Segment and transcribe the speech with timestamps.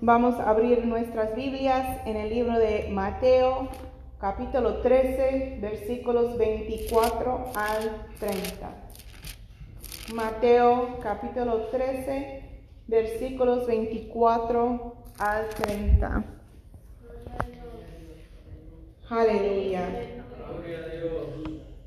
[0.00, 3.68] vamos a abrir nuestras Biblias en el libro de Mateo,
[4.20, 8.70] capítulo 13, versículos 24 al 30.
[10.14, 12.42] Mateo, capítulo 13,
[12.86, 16.24] versículos 24 al 30.
[19.08, 19.88] Aleluya.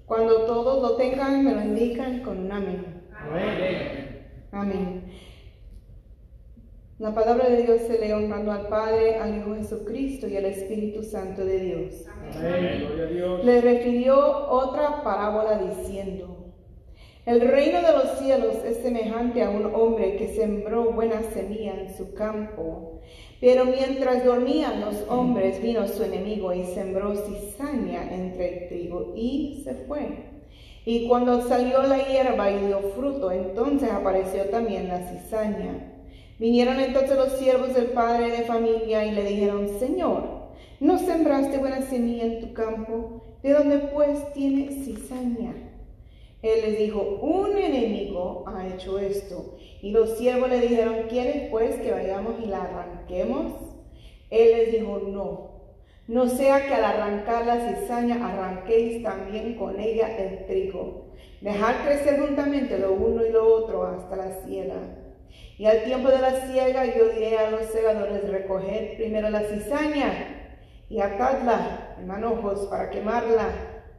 [0.06, 3.04] Cuando todos lo tengan, me lo indican con un amén.
[4.52, 5.29] Amén.
[7.00, 11.02] La palabra de Dios se lee honrando al Padre, al Hijo Jesucristo y al Espíritu
[11.02, 11.94] Santo de Dios.
[13.46, 16.52] Le refirió otra parábola diciendo,
[17.26, 21.96] el reino de los cielos es semejante a un hombre que sembró buena semilla en
[21.96, 23.00] su campo,
[23.40, 29.62] pero mientras dormían los hombres vino su enemigo y sembró cizaña entre el trigo y
[29.64, 30.32] se fue.
[30.84, 35.96] Y cuando salió la hierba y dio fruto, entonces apareció también la cizaña.
[36.40, 40.24] Vinieron entonces los siervos del padre de familia y le dijeron, Señor,
[40.80, 43.24] ¿no sembraste buena semilla en tu campo?
[43.44, 45.54] ¿De dónde pues tiene cizaña?
[46.42, 49.58] Él les dijo, un enemigo ha hecho esto.
[49.82, 53.52] Y los siervos le dijeron, ¿quieres pues que vayamos y la arranquemos?
[54.30, 55.50] Él les dijo, no.
[56.08, 61.10] No sea que al arrancar la cizaña arranquéis también con ella el trigo.
[61.42, 64.99] Dejad crecer juntamente lo uno y lo otro hasta la siega.
[65.60, 70.56] Y al tiempo de la siega yo diré a los segadores, recoger primero la cizaña
[70.88, 73.50] y atadla en manojos para quemarla,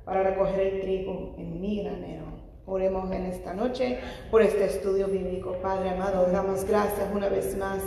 [0.06, 2.29] para recoger el trigo en mi granero.
[2.70, 3.98] Oremos en esta noche
[4.30, 5.56] por este estudio bíblico.
[5.60, 7.82] Padre amado, damos gracias una vez más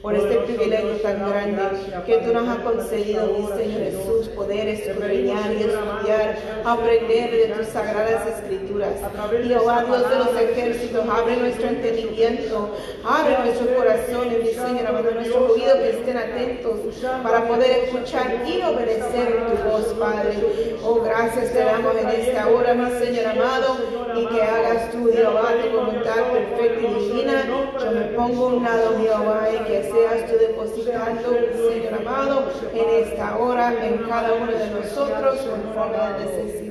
[0.00, 1.62] por este privilegio tan grande
[2.06, 7.66] que tú nos has concedido, mi Señor Jesús, poder escudriñar y estudiar, aprender de tus
[7.66, 8.94] sagradas escrituras.
[9.42, 15.50] Jehová, Dios de los ejércitos, abre nuestro entendimiento, abre nuestros corazones, mi Señor amado, nuestros
[15.50, 16.78] oídos que estén atentos
[17.24, 20.76] para poder escuchar y obedecer tu voz, Padre.
[20.84, 23.76] Oh, gracias te damos en esta hora, mi Señor amado,
[24.20, 27.44] y que hagas tú, Jehová, tu voluntad perfecta y divina.
[27.46, 31.30] Yo me pongo a un lado, Jehová, y que seas tú depositando,
[31.70, 36.68] Señor amado, en esta hora, en cada uno de nosotros, conforme a la necesidad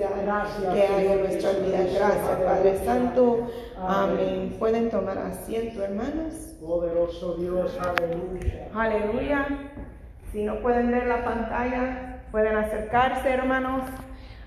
[0.73, 1.79] que hay en nuestra vida.
[1.79, 3.47] Gracias, Padre Santo.
[3.79, 4.55] Amén.
[4.59, 6.33] Pueden tomar asiento, hermanos.
[6.61, 8.67] Poderoso Dios, aleluya.
[8.73, 9.47] Aleluya.
[10.31, 13.83] Si no pueden ver la pantalla, pueden acercarse, hermanos.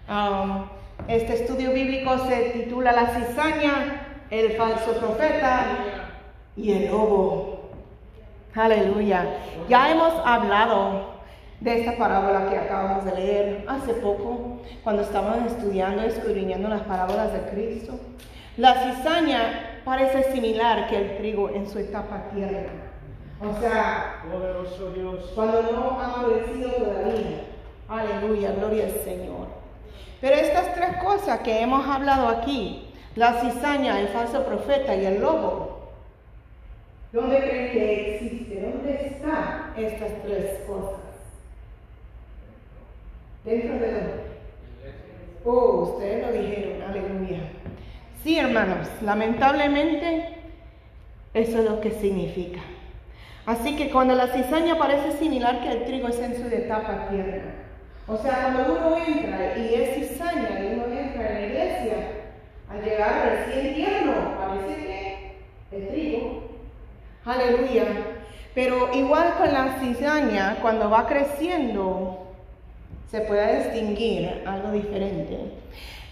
[0.09, 0.69] Um,
[1.09, 5.67] este estudio bíblico se titula La cizaña, el falso profeta
[6.57, 7.71] y el lobo.
[8.55, 9.27] Aleluya.
[9.69, 11.21] Ya hemos hablado
[11.61, 16.83] de esta parábola que acabamos de leer hace poco, cuando estábamos estudiando y escudriñando las
[16.83, 17.99] parábolas de Cristo.
[18.57, 22.73] La cizaña parece similar que el trigo en su etapa tierna.
[23.41, 25.33] O sea, Poderoso Dios.
[25.35, 27.45] cuando no ha florecido todavía.
[27.89, 29.60] Aleluya, gloria al Señor.
[30.21, 35.21] Pero estas tres cosas que hemos hablado aquí, la cizaña, el falso profeta y el
[35.21, 35.93] lobo,
[37.13, 38.61] ¿dónde creen que existe?
[38.61, 41.01] ¿Dónde están estas tres cosas?
[43.45, 44.01] Dentro de la...
[45.45, 47.41] Oh, ustedes lo dijeron, aleluya.
[48.23, 50.35] Sí, hermanos, lamentablemente
[51.33, 52.61] eso es lo que significa.
[53.47, 57.55] Así que cuando la cizaña parece similar que el trigo es en su etapa tierna.
[58.07, 61.97] O sea, cuando uno entra y es cizaña y uno entra en la iglesia,
[62.69, 66.43] al llegar recién tierno, parece que el trigo.
[67.25, 67.85] Aleluya.
[68.55, 72.27] Pero igual con la cizaña, cuando va creciendo,
[73.11, 75.39] se puede distinguir algo diferente.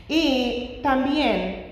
[0.08, 1.68] Y también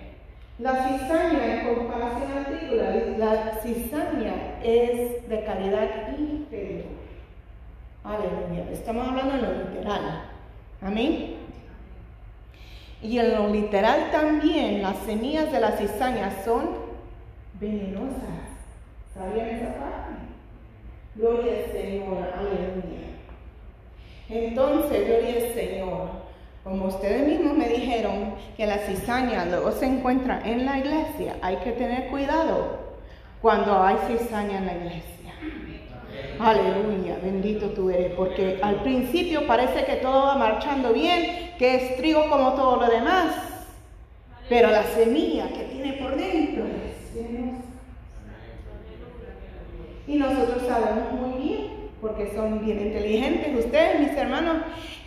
[0.59, 2.77] la cizaña en comparación al trigo,
[3.19, 7.06] la cizaña es de calidad inferior.
[8.07, 8.71] Aleluya.
[8.73, 10.23] Estamos hablando de lo literal.
[10.81, 11.35] Amén.
[13.03, 16.69] Y en lo literal también las semillas de la cizaña son
[17.61, 18.47] venenosas.
[19.13, 20.13] ¿Sabían esa parte?
[21.17, 22.29] Gloria al Señor.
[22.39, 23.07] Aleluya.
[24.29, 26.09] Entonces, gloria al Señor.
[26.63, 31.57] Como ustedes mismos me dijeron que la cizaña luego se encuentra en la iglesia, hay
[31.57, 32.79] que tener cuidado
[33.41, 35.16] cuando hay cizaña en la iglesia.
[36.39, 41.97] Aleluya, bendito tú eres, porque al principio parece que todo va marchando bien, que es
[41.97, 43.35] trigo como todo lo demás,
[44.49, 46.97] pero la semilla que tiene por dentro es.
[50.07, 51.67] Y nosotros sabemos muy bien,
[52.01, 54.59] porque son bien inteligentes ustedes, mis hermanos,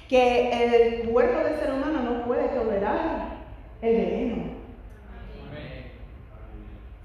[0.10, 3.38] que el cuerpo del ser humano no puede tolerar
[3.82, 4.44] el veneno.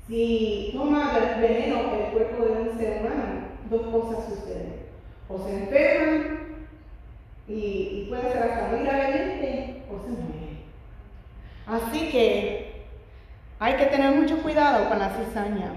[0.09, 4.85] Si toma el veneno el cuerpo de un ser humano, dos cosas suceden.
[5.29, 6.39] O se enferman
[7.49, 10.45] y, y puede ser hasta muy gravemente, o se mueren.
[11.67, 12.85] Así que
[13.59, 15.73] hay que tener mucho cuidado con la cizaña.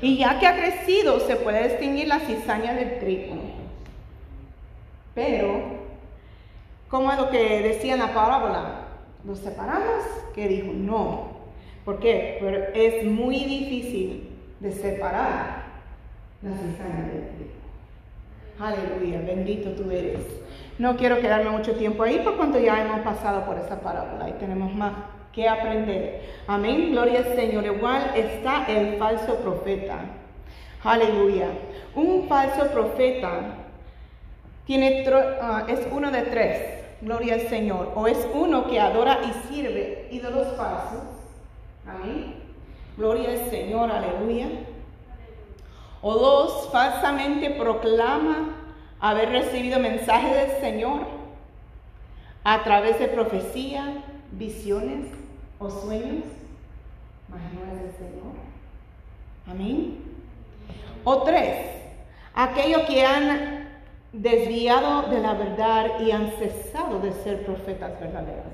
[0.00, 3.36] Y ya que ha crecido, se puede distinguir la cizaña del trigo.
[5.14, 5.62] Pero,
[6.88, 8.86] como es lo que decía en la parábola,
[9.24, 10.04] ¿los separamos?
[10.34, 11.32] Que dijo, no.
[11.84, 12.38] ¿Por qué?
[12.74, 14.30] Es muy difícil
[14.60, 15.61] de separar
[16.42, 17.62] la cizaña del trigo.
[18.58, 20.20] Aleluya, bendito tú eres.
[20.78, 24.32] No quiero quedarme mucho tiempo ahí por cuanto ya hemos pasado por esa parábola y
[24.32, 24.92] tenemos más
[25.32, 26.22] que aprender.
[26.46, 27.64] Amén, gloria al Señor.
[27.64, 30.00] Igual está el falso profeta.
[30.84, 31.48] Aleluya.
[31.94, 33.56] Un falso profeta
[34.66, 36.82] tiene uh, es uno de tres.
[37.00, 37.92] Gloria al Señor.
[37.94, 41.02] O es uno que adora y sirve ídolos falsos.
[41.86, 42.34] Amén.
[42.96, 43.90] Gloria al Señor.
[43.90, 44.48] Aleluya.
[46.02, 48.56] O dos, falsamente proclama
[49.00, 51.06] haber recibido mensaje del Señor
[52.44, 54.02] a través de profecía,
[54.32, 55.06] visiones
[55.60, 56.24] o sueños,
[57.34, 58.34] es el Señor.
[59.48, 59.98] Amén.
[61.04, 61.66] O tres,
[62.34, 63.68] aquellos que han
[64.12, 68.52] desviado de la verdad y han cesado de ser profetas verdaderos.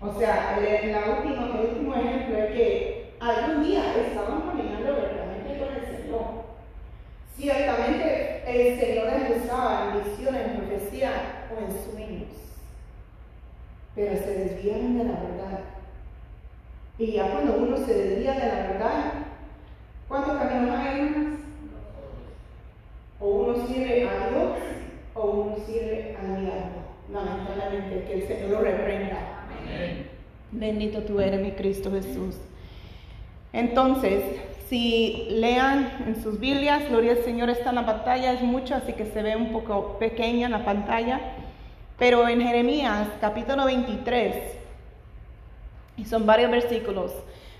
[0.00, 5.25] O sea, el, la última, el último ejemplo es que algún día estaban caminando Señor.
[7.36, 12.28] Ciertamente el Señor les usaba en visiones, en profecía o en sueños,
[13.94, 15.60] pero se desviaron de la verdad
[16.98, 19.12] y ya cuando uno se desvía de la verdad,
[20.08, 21.40] ¿cuántos caminos hay, hermanas?
[23.20, 24.58] O uno sirve a Dios
[25.14, 26.86] o uno sirve al diablo.
[27.12, 29.46] Lamentablemente, que el Señor lo reprenda.
[30.52, 32.36] Bendito tú eres, mi Cristo Jesús.
[33.52, 34.22] Entonces,
[34.68, 38.92] si lean en sus Biblias, Gloria al Señor está en la pantalla, es mucho, así
[38.92, 41.20] que se ve un poco pequeña en la pantalla.
[41.98, 44.34] Pero en Jeremías capítulo 23,
[45.96, 47.12] y son varios versículos.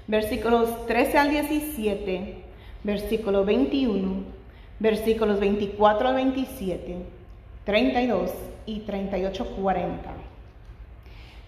[0.06, 2.34] Versículos 13 al 17,
[2.84, 4.22] versículo 21,
[4.78, 6.96] versículos 24 al 27,
[7.64, 8.30] 32
[8.66, 10.10] y 38, 40.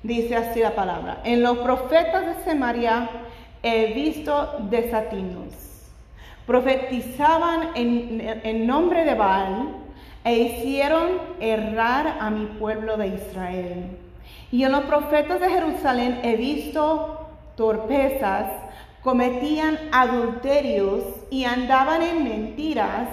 [0.02, 1.20] Dice así la palabra.
[1.24, 3.08] En los profetas de Samaria
[3.62, 5.52] he visto desatinos.
[6.46, 9.68] Profetizaban en, en nombre de Baal
[10.24, 11.10] e hicieron
[11.40, 13.98] errar a mi pueblo de Israel.
[14.50, 18.46] Y en los profetas de Jerusalén he visto torpezas,
[19.02, 23.08] cometían adulterios y andaban en mentiras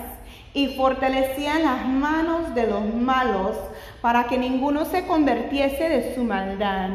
[0.54, 3.58] y fortalecían las manos de los malos
[4.02, 6.90] para que ninguno se convirtiese de su maldad.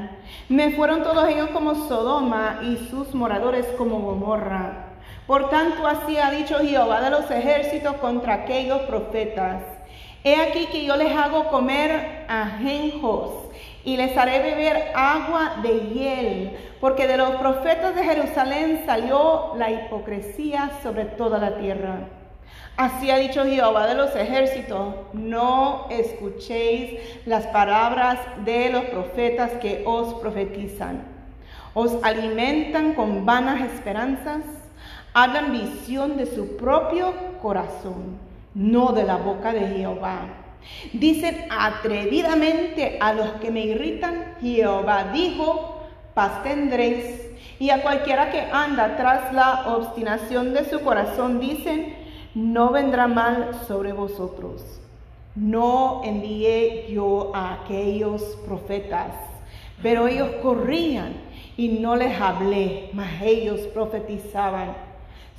[0.48, 4.86] Me fueron todos ellos como Sodoma y sus moradores como Gomorra.
[5.26, 9.62] Por tanto, así ha dicho Jehová de los ejércitos contra aquellos profetas.
[10.24, 13.48] He aquí que yo les hago comer ajenjos
[13.84, 19.70] y les haré beber agua de hiel, porque de los profetas de Jerusalén salió la
[19.70, 22.19] hipocresía sobre toda la tierra.
[22.80, 29.82] Así ha dicho Jehová de los ejércitos, no escuchéis las palabras de los profetas que
[29.84, 31.02] os profetizan.
[31.74, 34.40] Os alimentan con vanas esperanzas,
[35.12, 37.12] hablan visión de su propio
[37.42, 38.16] corazón,
[38.54, 40.22] no de la boca de Jehová
[40.94, 45.82] Dicen atrevidamente a los que me irritan, Jehová dijo,
[46.14, 47.28] paz tendréis.
[47.58, 51.99] Y a cualquiera que anda tras la obstinación de su corazón, dicen,
[52.34, 54.80] no vendrá mal sobre vosotros.
[55.34, 59.12] No envié yo a aquellos profetas,
[59.82, 61.14] pero ellos corrían
[61.56, 64.74] y no les hablé, mas ellos profetizaban.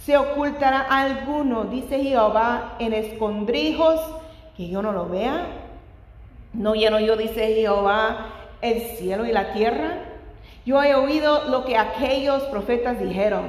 [0.05, 3.99] Se ocultará alguno, dice Jehová, en escondrijos
[4.57, 5.45] que yo no lo vea.
[6.53, 8.27] No lleno yo, dice Jehová,
[8.61, 10.10] el cielo y la tierra.
[10.65, 13.45] Yo he oído lo que aquellos profetas dijeron,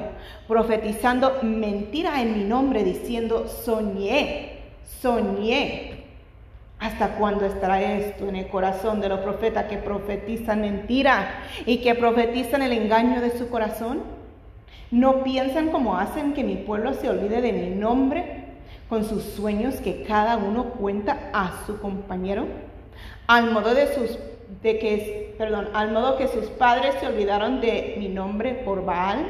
[0.47, 4.59] profetizando mentira en mi nombre, diciendo, soñé,
[5.01, 6.03] soñé.
[6.79, 11.95] ¿Hasta cuándo estará esto en el corazón de los profetas que profetizan mentira y que
[11.95, 14.01] profetizan el engaño de su corazón?
[14.91, 18.43] ¿No piensan como hacen que mi pueblo se olvide de mi nombre?
[18.93, 22.45] con sus sueños que cada uno cuenta a su compañero,
[23.25, 24.19] al modo de sus
[24.61, 29.25] de que perdón, al modo que sus padres se olvidaron de mi nombre por Baal.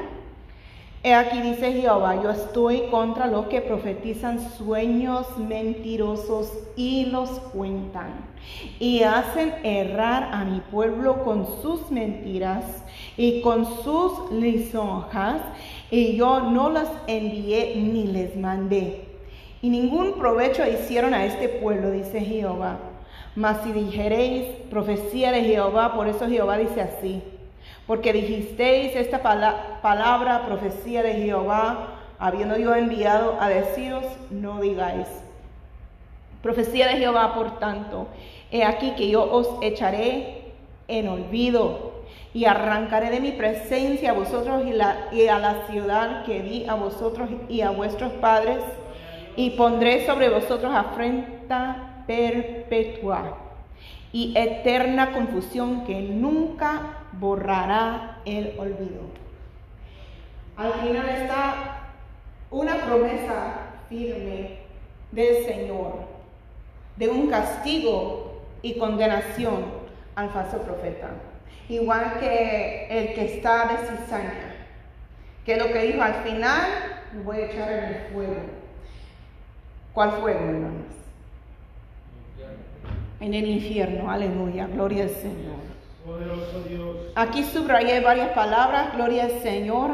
[1.05, 8.13] He aquí dice Jehová, yo estoy contra los que profetizan sueños mentirosos y los cuentan
[8.79, 12.85] y hacen errar a mi pueblo con sus mentiras
[13.17, 15.41] y con sus lisonjas
[15.91, 19.05] y yo no las envié ni les mandé.
[19.61, 22.92] Y ningún provecho hicieron a este pueblo, dice Jehová.
[23.35, 27.23] Mas si dijereis profecía de Jehová, por eso Jehová dice así.
[27.87, 29.21] Porque dijisteis esta
[29.81, 31.87] palabra, profecía de Jehová,
[32.19, 35.07] habiendo yo enviado a deciros, no digáis.
[36.41, 38.07] Profecía de Jehová, por tanto,
[38.51, 40.53] he aquí que yo os echaré
[40.87, 41.93] en olvido
[42.33, 46.75] y arrancaré de mi presencia a vosotros y, y a la ciudad que di a
[46.75, 48.59] vosotros y a vuestros padres
[49.35, 53.37] y pondré sobre vosotros afrenta perpetua
[54.11, 59.01] y eterna confusión que nunca borrará el olvido.
[60.55, 61.89] Al final está
[62.51, 63.55] una promesa
[63.89, 64.59] firme
[65.11, 66.13] del Señor
[66.95, 69.65] de un castigo y condenación
[70.15, 71.09] al falso profeta.
[71.69, 74.55] Igual que el que está de cizaña,
[75.45, 76.61] que lo que dijo al final,
[77.23, 78.63] voy a echar en el fuego
[79.93, 81.02] ¿Cuál fuego, hermanos?
[83.23, 85.55] En el infierno, aleluya, gloria al Señor.
[87.15, 89.91] Aquí subrayé varias palabras, gloria al Señor,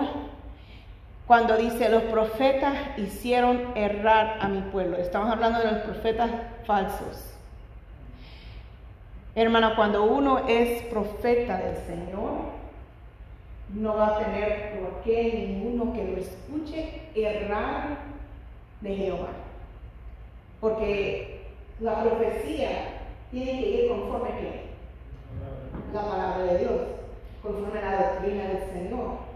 [1.28, 4.98] cuando dice los profetas hicieron errar a mi pueblo.
[4.98, 6.32] Estamos hablando de los profetas
[6.66, 7.36] falsos.
[9.36, 12.32] Hermano, cuando uno es profeta del Señor,
[13.76, 18.00] no va a tener por qué ninguno que lo escuche errar
[18.82, 19.30] de Jehová.
[20.60, 21.42] Porque
[21.80, 22.99] la profecía
[23.32, 26.82] tiene que ir conforme a la palabra de Dios,
[27.42, 29.30] conforme a la doctrina del Señor.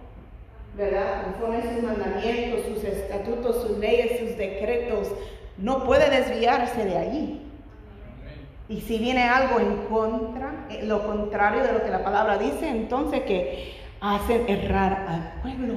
[0.75, 1.23] ¿Verdad?
[1.25, 5.09] Conforme sus mandamientos, sus estatutos, sus leyes, sus decretos.
[5.57, 7.41] No puede desviarse de allí.
[8.69, 12.69] Y si viene algo en contra, eh, lo contrario de lo que la palabra dice,
[12.69, 15.75] entonces que hacen errar al pueblo.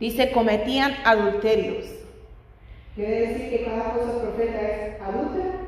[0.00, 1.84] Dice, cometían adulterios.
[2.94, 5.63] ¿Quiere decir que cada cosa profeta es adulta?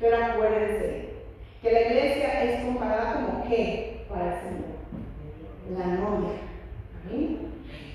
[0.00, 1.08] Pero acuérdense
[1.60, 4.78] que la iglesia es comparada como qué para el Señor.
[5.76, 6.38] La novia.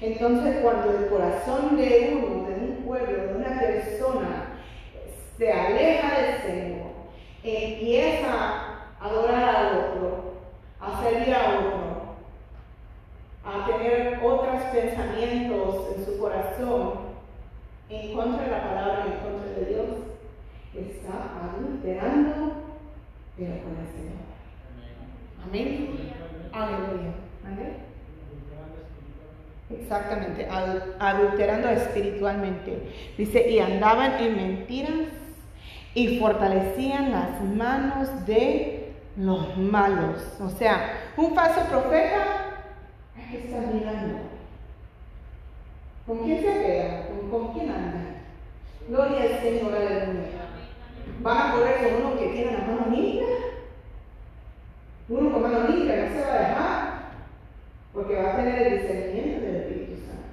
[0.01, 4.59] Entonces, cuando el corazón de uno, de un pueblo, de una persona,
[5.37, 6.87] se aleja del Señor,
[7.43, 10.33] empieza a adorar al otro,
[10.79, 11.93] a servir a otro,
[13.45, 16.93] a tener otros pensamientos en su corazón,
[17.89, 19.87] en contra de la palabra, en contra de Dios,
[20.75, 22.63] está adulterando
[23.37, 24.23] pero con el Señor.
[25.43, 26.13] Amén.
[26.51, 27.13] Aleluya.
[27.45, 27.77] Amén.
[29.69, 30.47] Exactamente,
[30.99, 32.93] adulterando espiritualmente.
[33.17, 35.07] Dice, y andaban en mentiras
[35.95, 40.21] y fortalecían las manos de los malos.
[40.39, 42.61] O sea, un falso profeta,
[43.33, 44.19] estar mirando
[46.05, 47.07] ¿Con quién se pega?
[47.31, 48.01] ¿Con, quién anda?
[48.87, 50.42] Gloria al Señor, aleluya.
[51.21, 53.25] ¿Van a con uno que tiene la mano limpia?
[55.09, 56.93] Uno con mano limpia no se va a dejar,
[57.93, 60.23] porque va a tener el discernimiento del Espíritu Santo.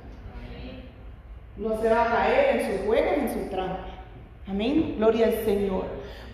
[1.57, 3.87] No se va a caer en sus juegos, en su trampa.
[4.49, 4.95] Amén.
[4.97, 5.85] Gloria al Señor.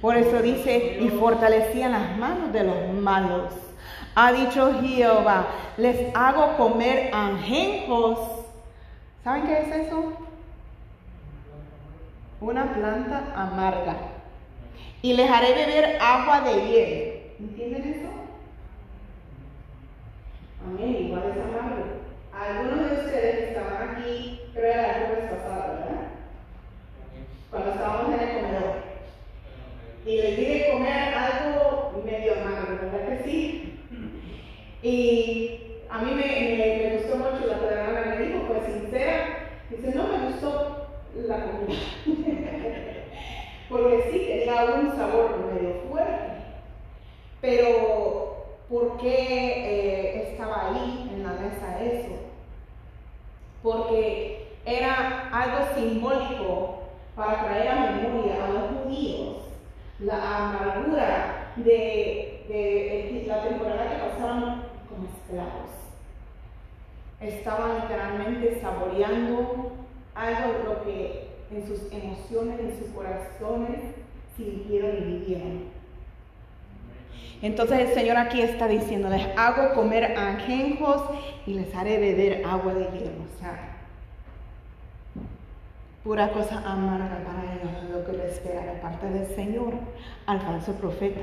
[0.01, 3.53] Por eso dice, y fortalecían las manos de los malos.
[4.15, 8.37] Ha dicho Jehová, les hago comer anjejos
[9.27, 10.13] ¿Saben qué es eso?
[12.41, 13.97] Una planta amarga.
[15.03, 17.23] Y les haré beber agua de hiel.
[17.39, 18.09] ¿Entienden eso?
[20.67, 21.85] Amén, igual es amargo.
[22.33, 26.09] Algunos de ustedes estaban aquí, creo que la vez pasada, ¿verdad?
[27.51, 28.77] Cuando estábamos en el comedor.
[30.07, 33.81] Y les dije comer algo medio amargo, ¿verdad que sí?
[34.83, 35.61] Y
[35.91, 40.27] a mí me, me, gustó mucho la que me dijo, pues sincera, dice, no me
[40.27, 40.89] gustó
[41.27, 42.93] la comida.
[43.69, 46.33] Porque sí tenía un sabor medio fuerte.
[47.41, 52.15] Pero, ¿por qué eh, estaba ahí en la mesa eso?
[53.63, 56.83] Porque era algo simbólico
[57.15, 59.37] para traer a memoria a los judíos
[59.99, 65.77] la amargura de, de la temporada que pasaron como esclavos
[67.21, 69.73] estaban literalmente saboreando
[70.15, 73.81] algo de lo que en sus emociones, en sus corazones
[74.37, 75.77] sintieron y vivieron.
[77.43, 81.03] Entonces el Señor aquí está diciendo, les hago comer anjenjos
[81.47, 83.11] y les haré beber agua de hielo.
[83.35, 83.77] O sea,
[86.03, 89.75] pura cosa amarga para ellos lo que les espera de parte del Señor
[90.27, 91.21] al falso profeta.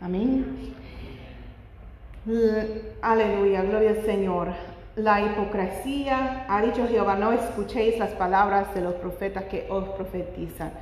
[0.00, 0.74] Amén.
[3.00, 4.48] Aleluya, gloria al Señor
[5.02, 6.44] la hipocresía.
[6.48, 10.72] Ha dicho Jehová, no escuchéis las palabras de los profetas que os profetizan.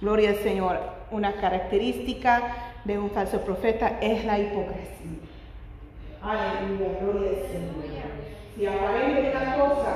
[0.00, 0.78] Gloria al Señor.
[1.10, 5.18] Una característica de un falso profeta es la hipocresía.
[6.22, 7.78] Aleluya, gloria al Señor.
[8.56, 9.94] Si aparente una cosa,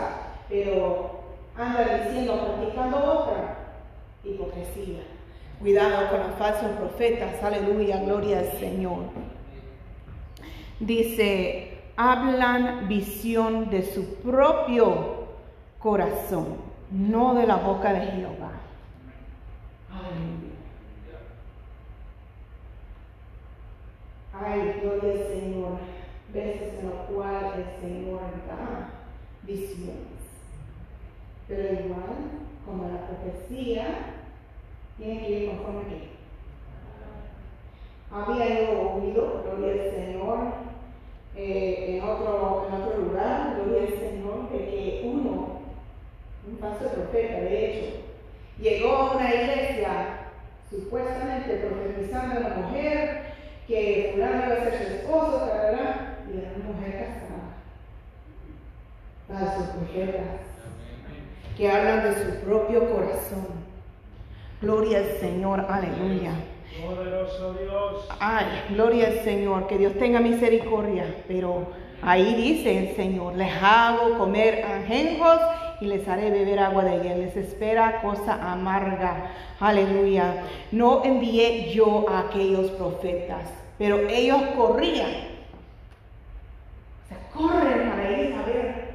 [0.48, 1.20] pero
[1.56, 3.56] anda diciendo, practicando otra,
[4.24, 5.00] hipocresía.
[5.60, 9.04] Cuidado con los falsos profetas, aleluya, gloria al Señor.
[10.78, 11.71] Dice,
[12.02, 15.26] hablan visión de su propio
[15.78, 16.56] corazón,
[16.90, 18.52] no de la boca de Jehová.
[19.90, 20.52] Aleluya.
[24.32, 25.78] Ay, gloria al Señor.
[26.32, 28.88] Veces en las cuales el Señor da
[29.42, 30.22] visiones.
[31.46, 32.16] Pero igual,
[32.64, 33.84] como la profecía,
[34.96, 36.12] tiene que ir conforme a.
[38.14, 40.38] Había yo oído, gloria al Señor,
[41.36, 45.60] eh, en, otro, en otro lugar, gloria al Señor, de que uno,
[46.46, 47.96] un falso profeta, de hecho,
[48.60, 50.18] llegó a una iglesia
[50.70, 53.22] supuestamente profetizando a una mujer
[53.66, 57.42] que fulano iba a ser su esposo, y era una mujer casada.
[59.28, 60.42] Falsos profetas
[61.56, 63.46] que hablan de su propio corazón.
[64.60, 66.32] Gloria al Señor, aleluya.
[66.80, 68.06] Poderoso Dios.
[68.18, 71.04] Ay, gloria al Señor, que Dios tenga misericordia.
[71.28, 71.66] Pero
[72.00, 75.38] ahí dice el Señor, les hago comer anjenjos
[75.80, 77.16] y les haré beber agua de ella.
[77.16, 79.32] Les espera cosa amarga.
[79.60, 80.44] Aleluya.
[80.70, 83.48] No envié yo a aquellos profetas,
[83.78, 85.10] pero ellos corrían.
[87.08, 88.94] Se corren para ir a ver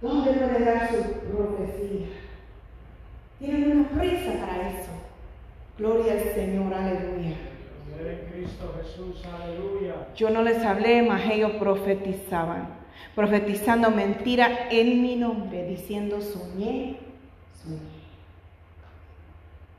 [0.00, 2.06] dónde puede dar su profecía.
[3.38, 4.93] Tienen una prisa para eso.
[5.76, 7.34] Gloria al Señor, aleluya.
[7.98, 10.06] En Cristo Jesús, aleluya.
[10.14, 12.68] Yo no les hablé, mas ellos profetizaban,
[13.16, 16.98] profetizando mentira en mi nombre, diciendo soñé,
[17.60, 17.94] soñé.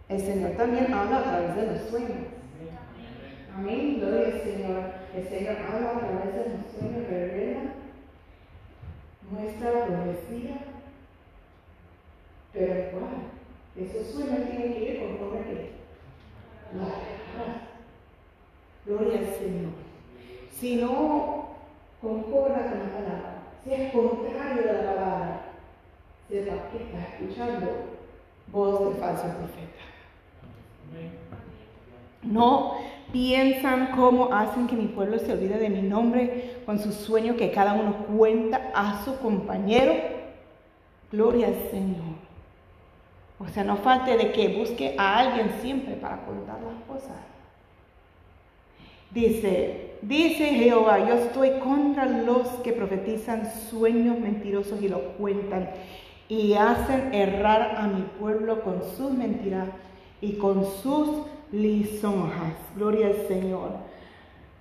[0.09, 2.27] El Señor también habla a través de los sueños.
[3.55, 4.83] Amén, gloria al Señor.
[5.15, 7.61] El Señor habla a través de los sueños, revela
[9.31, 10.57] nuestra profecía.
[12.51, 13.15] Pero igual,
[13.77, 15.84] esos sueños tienen que ir conforme a
[18.85, 19.71] Gloria al Señor.
[20.51, 21.49] Si no
[22.01, 25.41] concorda con la palabra, si es contrario de la palabra,
[26.29, 27.67] sepa que está escuchando
[28.51, 29.83] voz de falso profeta.
[32.21, 32.73] No
[33.11, 37.51] piensan cómo hacen que mi pueblo se olvide de mi nombre con su sueño que
[37.51, 39.93] cada uno cuenta a su compañero.
[41.11, 42.14] Gloria al Señor.
[43.39, 47.17] O sea, no falte de que busque a alguien siempre para contar las cosas.
[49.11, 55.69] Dice, dice Jehová, yo estoy contra los que profetizan sueños mentirosos y lo cuentan
[56.27, 59.69] y hacen errar a mi pueblo con sus mentiras
[60.21, 61.21] y con sus
[61.51, 62.53] lisonjas.
[62.75, 63.71] Gloria al Señor.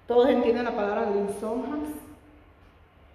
[0.06, 1.88] ¿Todos entienden la palabra lisonjas?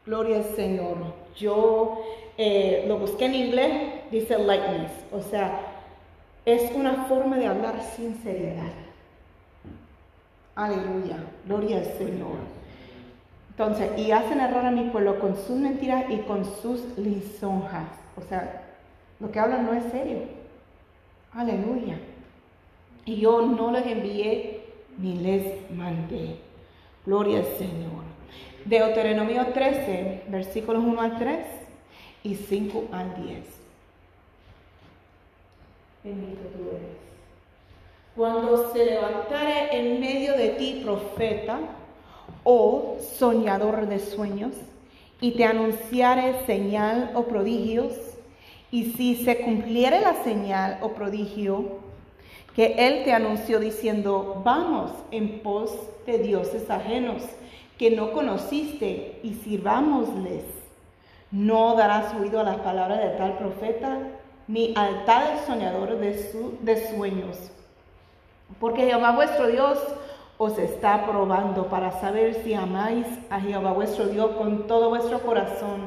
[0.05, 0.97] Gloria al Señor.
[1.35, 2.01] Yo
[2.41, 3.73] eh, lo busqué en inglés,
[4.11, 5.59] dice lightness, o sea,
[6.45, 8.71] es una forma de hablar sin seriedad.
[10.55, 12.37] Aleluya, gloria al Señor.
[13.49, 17.89] Entonces, y hacen errar a mi pueblo con sus mentiras y con sus lisonjas.
[18.15, 18.63] O sea,
[19.19, 20.19] lo que hablan no es serio.
[21.33, 21.99] Aleluya.
[23.03, 24.61] Y yo no les envié
[24.97, 26.37] ni les mandé.
[27.05, 28.05] Gloria al Señor.
[28.63, 31.58] Deuteronomio 13, versículos 1 al 3
[32.23, 33.43] y 5 al 10.
[36.03, 36.97] Bendito tú eres.
[38.15, 41.59] Cuando se levantare en medio de ti profeta
[42.43, 44.53] o soñador de sueños,
[45.21, 47.93] y te anunciare señal o prodigios,
[48.71, 51.79] y si se cumpliere la señal o prodigio
[52.55, 55.71] que él te anunció diciendo, vamos en pos
[56.05, 57.23] de dioses ajenos
[57.77, 60.43] que no conociste y sirvámosles,
[61.31, 63.97] no darás oído a las palabras de tal profeta,
[64.47, 67.51] ni al tal soñador de, de sueños.
[68.59, 69.77] Porque Jehová vuestro Dios
[70.37, 75.81] os está probando para saber si amáis a Jehová vuestro Dios con todo vuestro corazón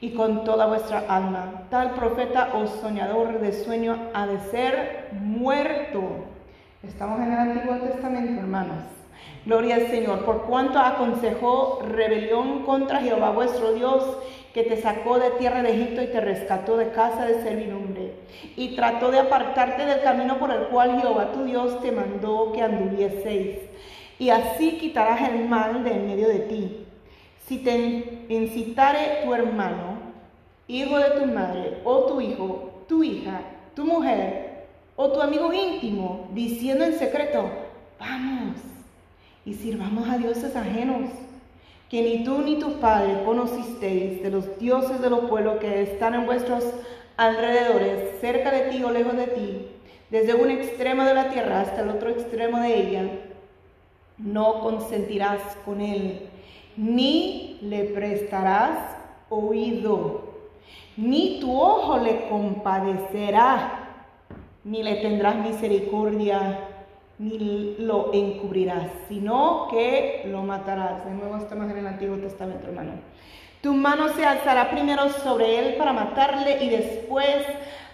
[0.00, 1.64] y con toda vuestra alma.
[1.70, 6.02] Tal profeta o soñador de sueño ha de ser muerto.
[6.82, 8.78] Estamos en el Antiguo Testamento, hermanos.
[9.44, 14.16] Gloria al Señor, por cuanto aconsejó rebelión contra Jehová vuestro Dios,
[14.54, 18.14] que te sacó de tierra de Egipto y te rescató de casa de servidumbre,
[18.56, 22.62] y trató de apartarte del camino por el cual Jehová tu Dios te mandó que
[22.62, 23.58] anduvieseis,
[24.18, 26.86] y así quitarás el mal de en medio de ti.
[27.46, 29.98] Si te incitare tu hermano,
[30.68, 33.40] hijo de tu madre, o tu hijo, tu hija,
[33.74, 37.48] tu mujer, o tu amigo íntimo, diciendo en secreto,
[37.98, 38.56] vamos
[39.44, 41.10] y sirvamos a dioses ajenos,
[41.90, 46.14] que ni tú ni tu padre conocisteis de los dioses de los pueblos que están
[46.14, 46.64] en vuestros
[47.16, 49.66] alrededores, cerca de ti o lejos de ti,
[50.08, 53.10] desde un extremo de la tierra hasta el otro extremo de ella,
[54.18, 56.28] no consentirás con él,
[56.76, 58.78] ni le prestarás
[59.28, 60.30] oído,
[60.96, 63.88] ni tu ojo le compadecerá,
[64.62, 66.69] ni le tendrás misericordia
[67.20, 71.04] ni lo encubrirás, sino que lo matarás.
[71.04, 72.92] De nuevo estamos en el Antiguo Testamento, hermano.
[73.60, 77.44] Tu mano se alzará primero sobre él para matarle y después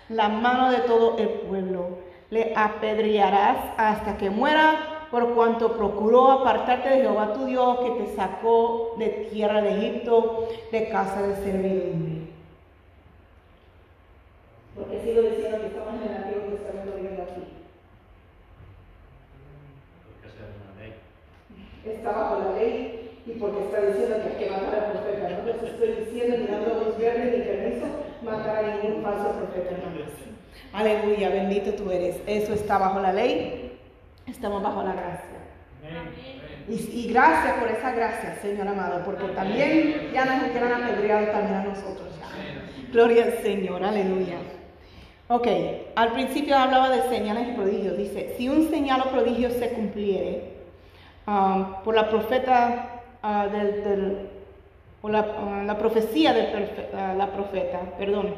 [0.08, 1.98] la mano de todo el pueblo.
[2.30, 8.14] Le apedrearás hasta que muera, por cuanto procuró apartarte de Jehová tu Dios, que te
[8.14, 12.26] sacó de tierra de Egipto, de casa de servidumbre.
[14.76, 17.56] Porque sigo diciendo que estamos en el Antiguo Testamento viendo aquí.
[21.92, 25.28] Está bajo la ley y porque está diciendo que hay que matar al profeta.
[25.30, 27.86] No les estoy diciendo ni dando luz verde ni permiso
[28.22, 30.10] matar a ningún falso profeta, hermanos.
[30.72, 32.16] Aleluya, bendito tú eres.
[32.26, 33.78] Eso está bajo la ley,
[34.26, 35.36] estamos bajo la gracia.
[36.68, 41.54] Y, y, gracias por esa gracia, Señor amado, porque también ya nos hubieran apedreado también
[41.54, 42.08] a nosotros.
[42.92, 44.36] Gloria al Señor, aleluya.
[45.28, 45.48] Ok,
[45.96, 47.98] al principio hablaba de señales y prodigios.
[47.98, 50.55] Dice, si un señal o prodigio se cumpliere,
[51.26, 54.28] Um, por la profeta uh, del,
[55.02, 58.32] por la, profecía de uh, la profeta, perdón,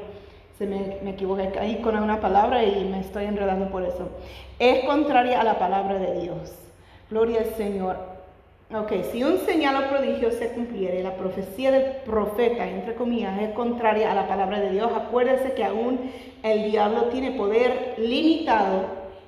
[0.57, 4.09] se me, me equivoqué ahí con una palabra y me estoy enredando por eso.
[4.59, 6.51] Es contraria a la palabra de Dios.
[7.11, 7.97] Gloria al Señor.
[8.75, 13.51] Ok, si un señal o prodigio se cumpliere, la profecía del profeta, entre comillas, es
[13.51, 16.11] contraria a la palabra de Dios, acuérdese que aún
[16.43, 18.87] el diablo tiene poder limitado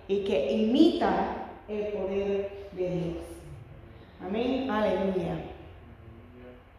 [0.08, 1.26] y que imita
[1.68, 3.29] el poder de Dios.
[4.22, 5.34] Amén, aleluya.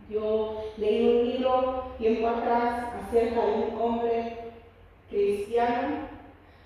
[0.10, 4.38] Yo leí un libro tiempo atrás acerca de un hombre
[5.10, 6.08] cristiano,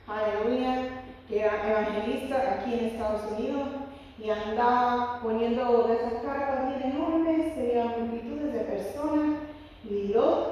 [0.08, 3.68] aleluya, que era evangelista aquí en Estados Unidos
[4.20, 9.38] y andaba poniendo de esas cartas bien enormes, serían multitudes de personas
[9.84, 10.48] y Dios,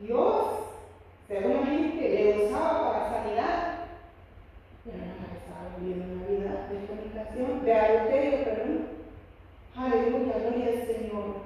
[0.00, 0.46] Dios,
[1.26, 3.74] según la gente, le usaba para sanidad.
[4.84, 8.37] Pero no estaba viviendo una vida de comunicación, de adulterio,
[9.78, 11.36] Aleluya, gloria al Señor.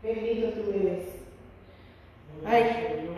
[0.00, 1.04] Bendito tú eres.
[2.46, 2.62] Ay,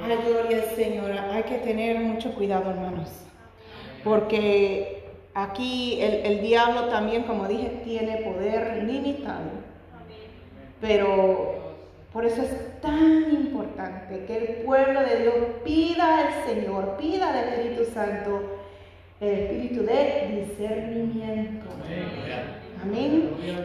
[0.03, 1.11] ay, gloria al Señor.
[1.13, 3.11] Hay que tener mucho cuidado, hermanos.
[4.03, 5.03] Porque
[5.35, 9.51] aquí el, el diablo también, como dije, tiene poder limitado.
[10.81, 11.61] Pero
[12.11, 17.49] por eso es tan importante que el pueblo de Dios pida al Señor, pida al
[17.49, 18.41] Espíritu Santo,
[19.21, 21.67] el espíritu de discernimiento.
[21.85, 22.60] Amén.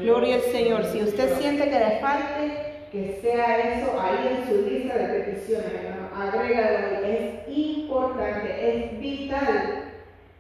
[0.02, 0.86] Gloria al Señor.
[0.86, 2.52] Si usted siente que le falte,
[2.92, 7.06] que sea eso ahí en su lista de peticiones, Agrégalo.
[7.06, 9.92] Es importante, es vital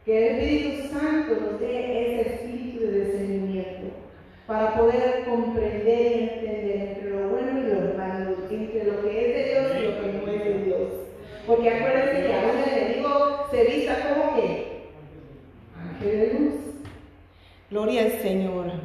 [0.06, 3.88] que el Espíritu Santo nos dé ese espíritu de discernimiento
[4.48, 7.05] para poder comprender y entender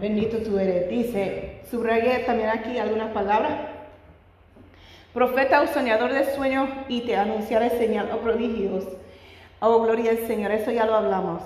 [0.01, 0.89] bendito tú eres.
[0.89, 3.53] Dice, subrayé también aquí algunas palabras.
[5.13, 8.85] Profeta o soñador de sueños y te anunciaré señal o prodigios.
[9.61, 11.43] Oh, gloria al Señor, eso ya lo hablamos.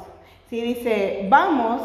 [0.49, 1.81] Si dice, vamos,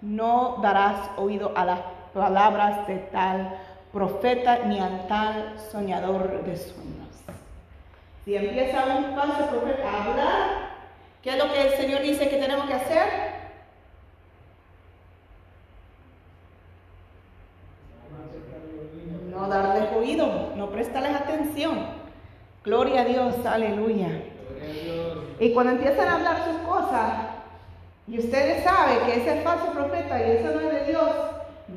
[0.00, 1.80] no darás oído a las
[2.14, 3.58] palabras de tal
[3.92, 7.08] profeta ni a tal soñador de sueños.
[8.24, 10.48] Si empieza un falso profeta a hablar,
[11.20, 13.34] ¿qué es lo que el Señor dice que tenemos que hacer?
[19.34, 22.04] no darles oído, no prestarles atención.
[22.64, 24.22] Gloria a Dios, aleluya.
[25.38, 27.12] Y cuando empiezan a hablar sus cosas,
[28.06, 31.10] y ustedes saben que ese es falso profeta y eso no es de Dios,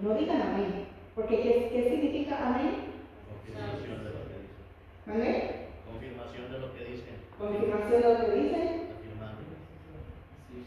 [0.01, 0.87] no digan amén.
[1.13, 2.87] Porque ¿qué, qué significa amén?
[3.27, 4.55] Confirmación de lo que dicen.
[5.07, 5.51] ¿Amén?
[5.91, 7.15] Confirmación de lo que dicen.
[7.37, 8.87] Confirmación de lo que dicen.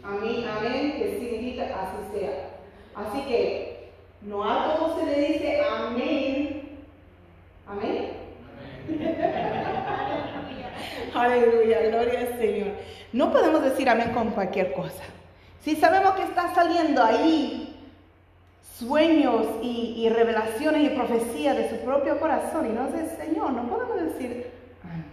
[0.02, 2.50] Amén, amén, que significa así sea.
[2.94, 3.90] Así que
[4.22, 6.60] no a todos se le dice amén
[7.66, 8.19] Amén.
[11.14, 12.68] Aleluya, gloria al Señor.
[13.12, 15.02] No podemos decir amén con cualquier cosa.
[15.62, 17.76] Si sabemos que está saliendo ahí
[18.78, 23.52] sueños y, y revelaciones y profecías de su propio corazón y no es el Señor,
[23.52, 24.50] no podemos decir
[24.84, 25.04] amén.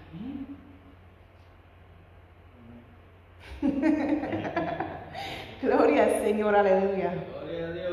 [5.61, 7.13] Gloria al Señor, aleluya.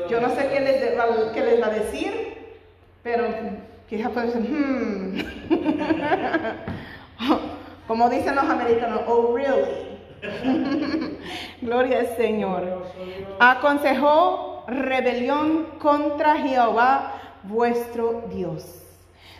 [0.09, 2.37] Yo no sé qué les, va, qué les va a decir,
[3.01, 3.25] pero
[3.89, 5.19] quizás puede decir, hmm.
[7.87, 9.95] como dicen los americanos, oh really.
[11.61, 12.83] Gloria al Señor.
[13.39, 18.81] Aconsejó rebelión contra Jehová vuestro Dios.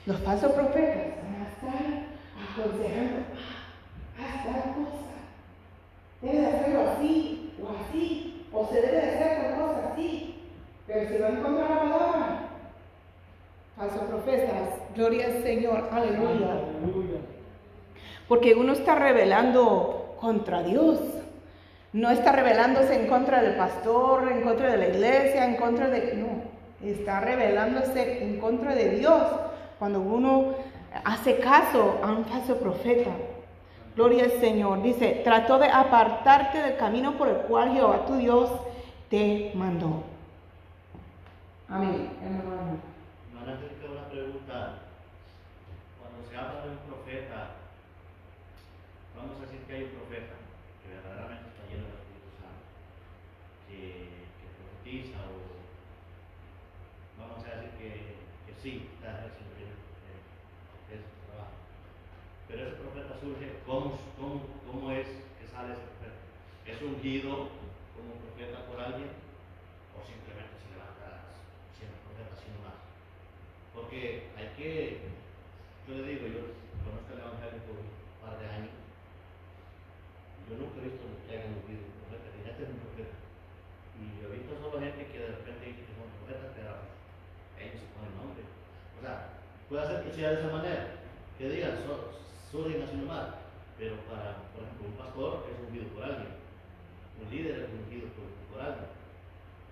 [0.06, 2.06] Los falsos profetas van a estar
[2.52, 3.22] aconsejando,
[4.20, 5.16] haz tal cosa,
[6.22, 10.44] debe hacerlo así o así, o se debe hacer tal cosa así.
[10.86, 12.45] Pero si van contra la palabra,
[13.78, 16.62] falsos profetas, gloria al Señor, aleluya.
[18.28, 21.00] Porque uno está revelando contra Dios.
[21.94, 26.14] No está rebelándose en contra del pastor, en contra de la iglesia, en contra de...
[26.16, 29.24] No, está rebelándose en contra de Dios
[29.80, 30.56] cuando uno
[31.04, 33.12] hace caso a un falso profeta.
[33.96, 34.82] Gloria al Señor.
[34.82, 38.50] Dice, trató de apartarte del camino por el cual Jehová tu Dios
[39.10, 40.04] te mandó.
[41.70, 42.10] Amén.
[42.22, 44.74] Hermano, tengo una pregunta.
[46.46, 47.58] Un profeta,
[49.18, 50.38] vamos a decir que hay un profeta
[50.78, 52.70] que verdaderamente está lleno del Espíritu Santo,
[53.66, 55.58] que, profetiza o
[57.18, 59.26] vamos a decir que, sí, está
[59.58, 61.58] bien eh, su trabajo.
[62.46, 65.10] Pero ese profeta surge, ¿cómo, cómo, cómo es
[65.42, 66.22] que sale ese profeta?
[66.70, 67.50] ¿Es ungido
[67.98, 69.10] como profeta por alguien
[69.98, 71.26] o simplemente se levanta
[71.74, 72.78] siendo profeta sin más?
[73.74, 75.25] Porque hay que,
[75.88, 76.42] yo le digo, yo
[76.82, 77.90] conozco el Evangelio por un
[78.22, 78.86] par de años
[80.46, 83.18] yo nunca he visto que hayan ungido un profeta, que este es un profeta.
[83.98, 86.74] Y yo he visto solo gente que de repente dice que son profetas, pero
[87.58, 88.46] ellos se ponen nombre.
[88.46, 91.02] O sea, puede ser que sea de esa manera,
[91.38, 93.42] que digan, surgen así nomás,
[93.74, 96.38] pero para, por ejemplo, un pastor es ungido por alguien,
[97.18, 98.94] un líder es ungido por, por alguien.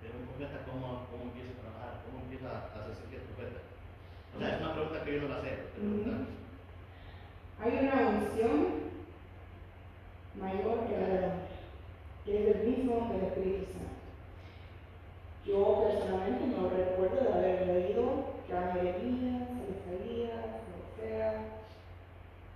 [0.01, 1.91] Pero un profeta, ¿cómo, ¿cómo empieza a trabajar?
[2.01, 3.61] ¿Cómo empieza a hacerse que es profeta?
[4.35, 5.57] O sea, es una pregunta que yo no la sé.
[7.59, 8.67] Hay una unción
[10.39, 11.47] mayor que la del hombre,
[12.25, 13.93] que es el mismo del Espíritu Santo.
[15.45, 21.29] Yo personalmente no recuerdo de haber leído que a Jeremías, Isaías, a Osea,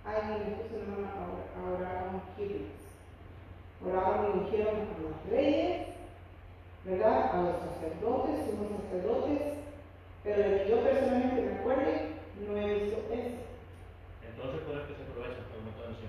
[0.04, 1.08] alguien me puso una mano
[1.56, 2.78] a orar a.
[3.86, 5.86] Oraban y ungieron a los reyes,
[6.84, 7.30] ¿verdad?
[7.32, 9.57] A los sacerdotes, unos sacerdotes,
[10.28, 13.40] pero de que yo personalmente me acuerde, no he visto eso.
[14.28, 16.08] Entonces, ¿por qué se aprovecha para un montón de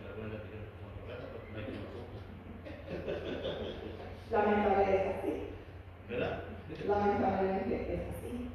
[4.30, 5.32] Lamentablemente es así.
[6.10, 6.44] ¿Verdad?
[6.86, 8.50] Lamentablemente es así.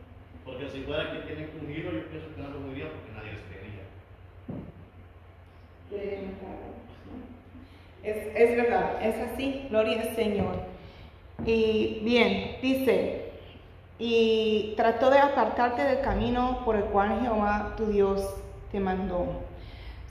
[0.44, 3.32] Porque si fuera que tienen un giro, yo pienso que no muy bien porque nadie
[3.32, 3.84] les creería.
[8.02, 10.60] Es, es verdad, es así, gloria al Señor.
[11.46, 13.23] Y bien, dice,
[14.06, 18.20] y trató de apartarte del camino por el cual Jehová tu Dios
[18.70, 19.24] te mandó.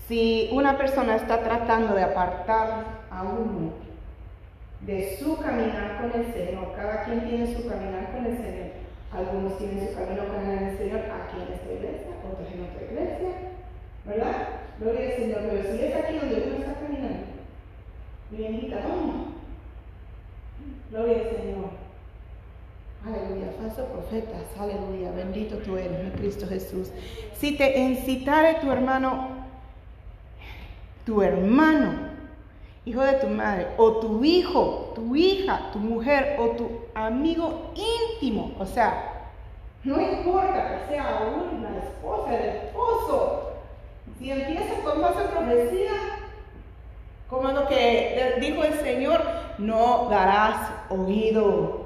[0.08, 3.72] Si una persona está tratando de apartar a uno
[4.82, 8.72] de su caminar con el Señor, cada quien tiene su caminar con el Señor.
[9.16, 13.30] Algunos tienen su camino con el Señor aquí en esta iglesia, otros en otra iglesia,
[14.06, 14.48] ¿verdad?
[14.80, 15.40] Gloria al Señor.
[15.52, 17.28] Pero si es aquí donde uno está caminando,
[18.32, 19.34] bendita no.
[20.90, 21.73] Gloria al Señor.
[23.06, 26.90] Aleluya, falso profetas, aleluya, bendito tú eres, mi Cristo Jesús.
[27.38, 29.44] Si te incitare tu hermano
[31.06, 31.94] tu hermano,
[32.86, 38.54] hijo de tu madre, o tu hijo, tu hija, tu mujer, o tu amigo íntimo.
[38.60, 39.32] O sea,
[39.84, 43.50] no importa que sea una esposa, el esposo.
[44.18, 45.92] Si empiezas con falsa profecía,
[47.30, 49.22] como lo que dijo el Señor,
[49.58, 51.83] no darás oído.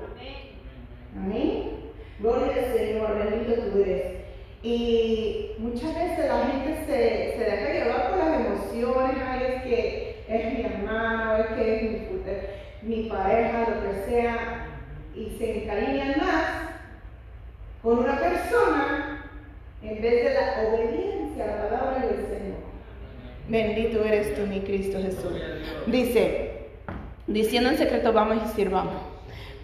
[1.18, 1.92] Amén.
[2.20, 4.18] Gloria al Señor, bendito tú eres.
[4.64, 10.24] Y muchas veces la gente se, se deja llevar por las emociones, ay, es que
[10.28, 14.68] es mi hermano, es que es mi, mi pareja, lo que sea,
[15.16, 16.46] y se encariñan más
[17.82, 19.24] con una persona
[19.82, 22.58] en vez de la obediencia a la palabra del Señor.
[23.48, 25.42] Bendito eres tú, mi Cristo Jesús.
[25.86, 26.68] Dice,
[27.28, 28.96] diciendo en secreto, vamos y sirvamos.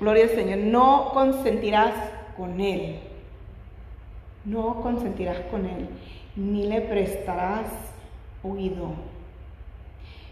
[0.03, 1.93] Gloria al Señor, no consentirás
[2.37, 2.99] con él
[4.45, 5.87] no consentirás con él,
[6.35, 7.67] ni le prestarás
[8.43, 8.91] oído,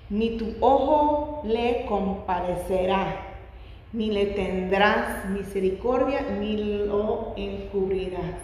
[0.10, 3.28] ni tu ojo le compadecerá,
[3.94, 8.42] ni le tendrás misericordia, ni lo encubrirás.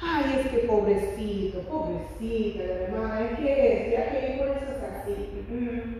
[0.00, 5.97] Ay, es que pobrecito, pobrecita, hermana, es que ya por eso es así.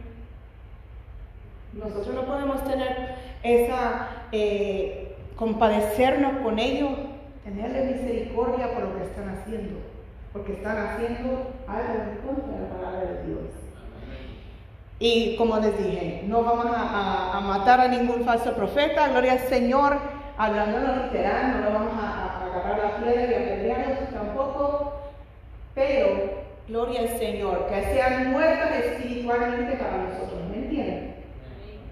[1.73, 6.91] Nosotros no podemos tener esa, eh, compadecernos con ellos,
[7.45, 9.79] tenerle misericordia por lo que están haciendo,
[10.33, 13.41] porque están haciendo algo en contra de la palabra de Dios.
[15.01, 19.97] Y como les dije, no vamos a, matar a ningún falso profeta, gloria al Señor,
[20.37, 24.95] hablando no literal, no lo vamos a, agarrar la piedra y apedrearlos tampoco,
[25.75, 26.09] pero
[26.67, 31.18] gloria al Señor, que sean muertos espiritualmente para nosotros, ¿me entienden?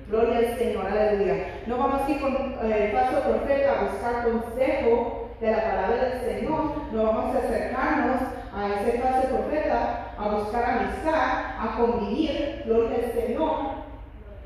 [0.09, 1.63] Gloria al Señor, aleluya.
[1.67, 6.05] No vamos a ir con el eh, falso profeta a buscar consejo de la palabra
[6.05, 8.23] del Señor, no vamos a acercarnos
[8.55, 11.15] a ese falso profeta a buscar amistad,
[11.59, 13.57] a convivir, gloria al Señor.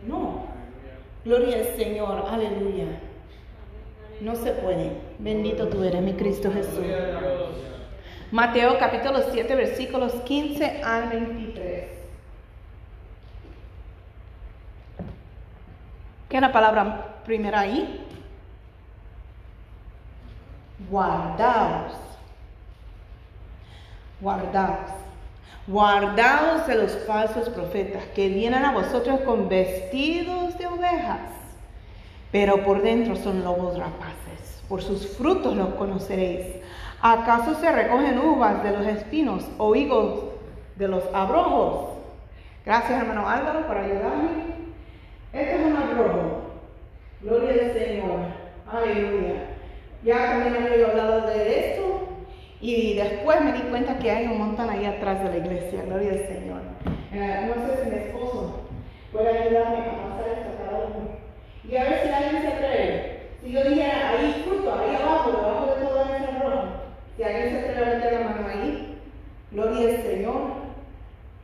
[0.06, 0.46] No,
[1.24, 2.86] gloria al Señor, aleluya.
[4.20, 4.92] No se puede.
[5.18, 6.84] Bendito tú eres, mi Cristo Jesús.
[8.30, 11.49] Mateo capítulo 7, versículos 15 al 23.
[16.30, 18.06] ¿Qué es la palabra primera ahí?
[20.88, 21.92] Guardaos.
[24.20, 24.90] Guardaos.
[25.66, 31.18] Guardaos de los falsos profetas que vienen a vosotros con vestidos de ovejas,
[32.30, 34.62] pero por dentro son lobos rapaces.
[34.68, 36.46] Por sus frutos los conoceréis.
[37.02, 40.26] ¿Acaso se recogen uvas de los espinos o higos
[40.76, 41.88] de los abrojos?
[42.64, 44.59] Gracias, hermano Álvaro, por ayudarme.
[45.32, 46.40] Este es un abrojo.
[47.20, 48.20] Gloria al Señor.
[48.70, 49.34] Aleluya.
[50.02, 52.08] Ya también había hablado de esto
[52.60, 56.12] y después me di cuenta que hay un montón ahí atrás de la iglesia, gloria
[56.12, 56.60] al Señor.
[57.12, 58.60] Eh, no sé si mi esposo
[59.12, 61.08] puede ayudarme a pasar esto a cada uno.
[61.68, 63.20] Y a ver si alguien se atreve.
[63.42, 66.62] Si yo dijera ahí fruto, ahí abajo, debajo de todo ese rojo,
[67.16, 68.98] si alguien se atreve a meter la mano ahí,
[69.52, 70.40] gloria al Señor,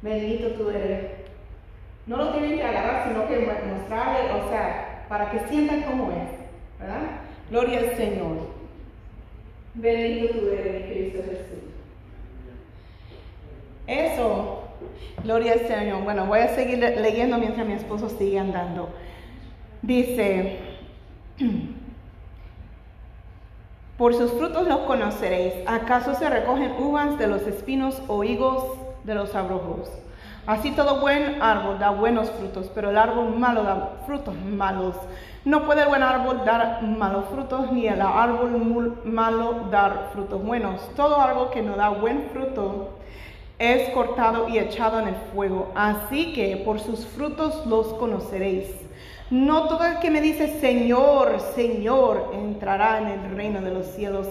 [0.03, 1.06] bendito tú eres.
[2.07, 6.81] No lo tienen que agarrar, sino que mostrarle, o sea, para que sientan cómo es,
[6.81, 7.03] ¿verdad?
[7.51, 8.57] Gloria al Señor.
[9.75, 11.66] Bendito tú eres, Cristo Jesús.
[13.87, 14.62] Eso,
[15.23, 16.03] gloria al Señor.
[16.03, 18.88] Bueno, voy a seguir leyendo mientras mi esposo sigue andando.
[19.83, 20.59] Dice,
[23.99, 25.55] por sus frutos los conoceréis.
[25.66, 28.64] ¿Acaso se recogen uvas de los espinos o higos
[29.05, 29.90] de los abrojos?
[30.46, 34.94] Así todo buen árbol da buenos frutos, pero el árbol malo da frutos malos.
[35.44, 40.80] No puede el buen árbol dar malos frutos, ni el árbol malo dar frutos buenos.
[40.94, 42.90] Todo árbol que no da buen fruto
[43.59, 45.72] es cortado y echado en el fuego.
[45.74, 48.68] Así que por sus frutos los conoceréis.
[49.30, 54.28] No todo el que me dice Señor, Señor entrará en el reino de los cielos,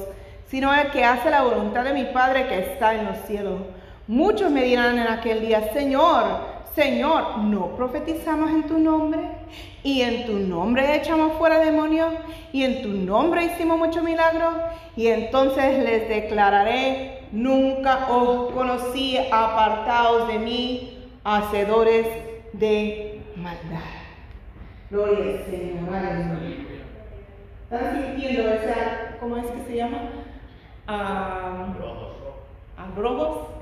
[0.48, 3.60] sino el que hace la voluntad de mi Padre que está en los cielos.
[4.08, 6.24] Muchos me dirán en aquel día, Señor,
[6.76, 9.20] Señor, ¿no profetizamos en tu nombre?
[9.82, 12.14] Y en tu nombre echamos fuera demonios,
[12.54, 14.54] y en tu nombre hicimos muchos milagros.
[14.96, 22.06] Y entonces les declararé, nunca os conocí, apartados de mí, hacedores
[22.54, 23.80] de maldad.
[24.92, 26.66] Gloria al Señor,
[27.72, 29.98] ¿Están sintiendo esa, cómo es que se llama?
[30.86, 31.66] Ah,
[32.78, 33.55] Abrojos.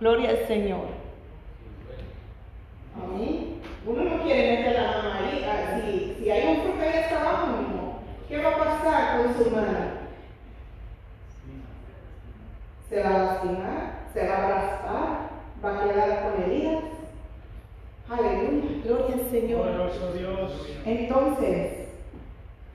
[0.00, 0.86] Gloria al Señor.
[2.96, 3.60] Amén.
[3.86, 5.46] Uno no quiere meter la mano ahí.
[5.46, 9.44] Ah, si, si, hay un fruto ahí hasta abajo mismo, ¿qué va a pasar con
[9.44, 10.00] su mano?
[12.88, 15.30] Se va a lastimar, se va a raspar,
[15.64, 16.84] va a quedar con heridas.
[18.08, 19.70] Aleluya, gloria al Señor.
[20.16, 20.66] Dios.
[20.84, 21.88] Entonces,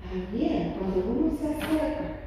[0.02, 2.25] también cuando uno se acerca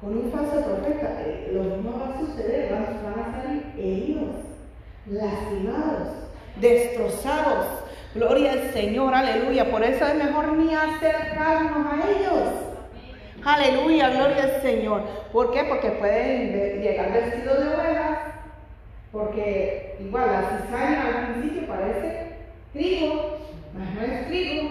[0.00, 4.36] con un falso profeta, eh, lo mismo va a suceder, van, a salir heridos,
[5.06, 6.08] lastimados,
[6.56, 7.66] destrozados.
[8.14, 9.70] Gloria al Señor, aleluya.
[9.70, 12.48] Por eso es mejor ni acercarnos a ellos.
[13.44, 15.02] Aleluya, gloria al Señor.
[15.32, 15.64] ¿Por qué?
[15.64, 18.18] Porque pueden llegar vestidos de ovejas.
[19.12, 22.36] Porque igual la cizaña al principio parece
[22.72, 23.38] trigo,
[23.74, 24.68] no es trigo.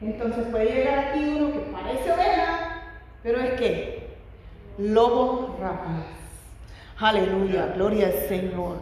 [0.00, 2.82] Entonces puede llegar aquí uno que parece oveja,
[3.22, 3.95] pero es que
[4.78, 6.04] lobo rapaz.
[6.98, 8.76] Aleluya, gloria al Señor.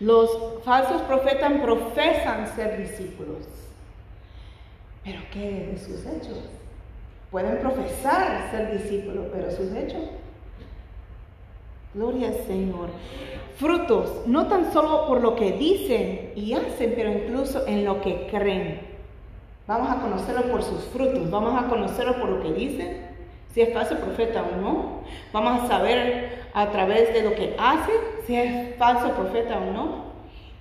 [0.00, 0.30] Los
[0.64, 3.46] falsos profetas profesan ser discípulos.
[5.04, 6.38] Pero ¿qué de sus hechos?
[7.30, 10.02] Pueden profesar ser discípulos, pero sus hechos.
[11.94, 12.88] Gloria al Señor.
[13.56, 18.26] Frutos, no tan solo por lo que dicen y hacen, pero incluso en lo que
[18.30, 18.80] creen.
[19.66, 23.11] Vamos a conocerlo por sus frutos, vamos a conocerlo por lo que dicen,
[23.52, 25.00] si es falso profeta o no.
[25.32, 27.92] Vamos a saber a través de lo que hace
[28.26, 30.12] si es falso profeta o no.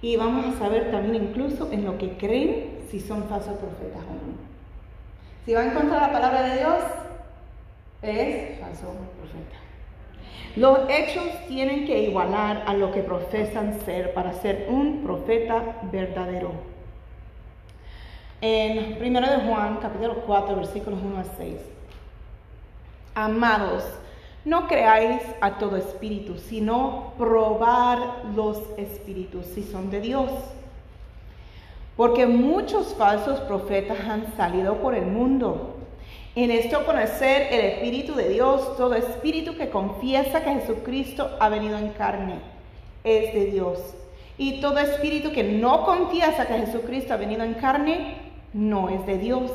[0.01, 4.13] Y vamos a saber también incluso en lo que creen si son falsos profetas o
[4.13, 4.51] no.
[5.45, 6.75] Si va en contra de la palabra de Dios,
[8.01, 9.57] es falso profeta.
[10.55, 16.51] Los hechos tienen que igualar a lo que profesan ser para ser un profeta verdadero.
[18.41, 21.55] En 1 de Juan, capítulo 4, versículos 1 a 6.
[23.13, 23.83] Amados,
[24.45, 30.31] no creáis a todo espíritu, sino probar los espíritus si son de Dios.
[31.97, 35.75] Porque muchos falsos profetas han salido por el mundo.
[36.33, 41.77] En esto conocer el Espíritu de Dios, todo espíritu que confiesa que Jesucristo ha venido
[41.77, 42.35] en carne
[43.03, 43.79] es de Dios.
[44.37, 48.15] Y todo espíritu que no confiesa que Jesucristo ha venido en carne
[48.53, 49.51] no es de Dios.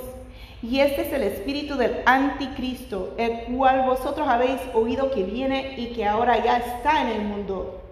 [0.62, 5.88] Y este es el espíritu del anticristo, el cual vosotros habéis oído que viene y
[5.88, 7.82] que ahora ya está en el mundo.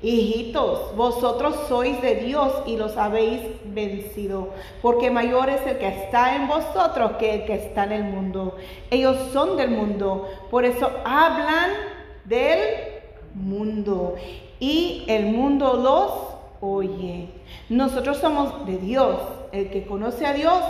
[0.00, 4.50] Hijitos, vosotros sois de Dios y los habéis vencido,
[4.80, 8.56] porque mayor es el que está en vosotros que el que está en el mundo.
[8.90, 11.70] Ellos son del mundo, por eso hablan
[12.24, 12.60] del
[13.34, 14.14] mundo
[14.60, 17.28] y el mundo los oye.
[17.68, 19.16] Nosotros somos de Dios.
[19.50, 20.62] El que conoce a Dios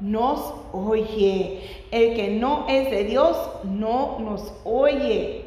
[0.00, 1.84] nos oye.
[1.90, 5.44] El que no es de Dios no nos oye.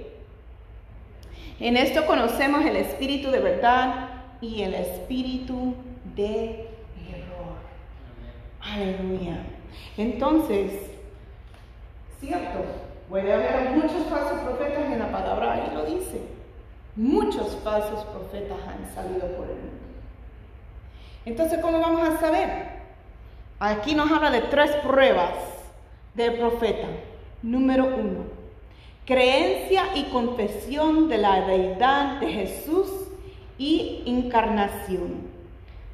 [1.60, 4.10] En esto conocemos el espíritu de verdad
[4.42, 5.76] y el espíritu
[6.16, 6.68] de
[7.10, 7.56] error.
[8.62, 9.46] Aleluya.
[9.98, 10.72] Entonces,
[12.20, 12.60] cierto,
[13.10, 16.22] puede haber muchos falsos profetas en la palabra, ahí lo dice.
[16.96, 19.84] Muchos falsos profetas han salido por el mundo.
[21.26, 22.73] Entonces, ¿cómo vamos a saber?
[23.66, 25.32] Aquí nos habla de tres pruebas
[26.16, 26.86] del profeta.
[27.42, 28.26] Número uno,
[29.06, 32.90] creencia y confesión de la deidad de Jesús
[33.58, 35.30] y encarnación.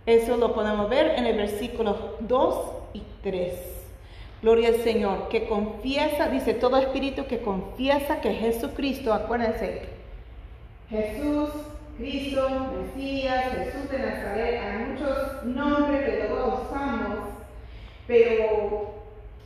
[0.07, 2.55] Eso lo podemos ver en el versículo 2
[2.95, 3.53] y 3.
[4.41, 9.84] Gloria al Señor, que confiesa, dice todo espíritu que confiesa que Jesucristo, acuérdense,
[10.89, 11.51] Jesús,
[11.99, 12.49] Cristo,
[12.95, 17.39] Mesías, Jesús de Nazaret, hay muchos nombres que luego usamos
[18.10, 18.95] pero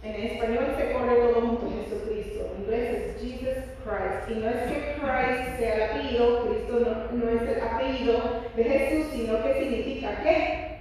[0.02, 2.50] en español se corre todo mundo Jesucristo.
[2.56, 4.30] En inglés es Jesus Christ.
[4.30, 8.22] Y no es que Christ sea el apellido, Cristo no, no es el apellido
[8.56, 10.80] de Jesús, sino que significa qué?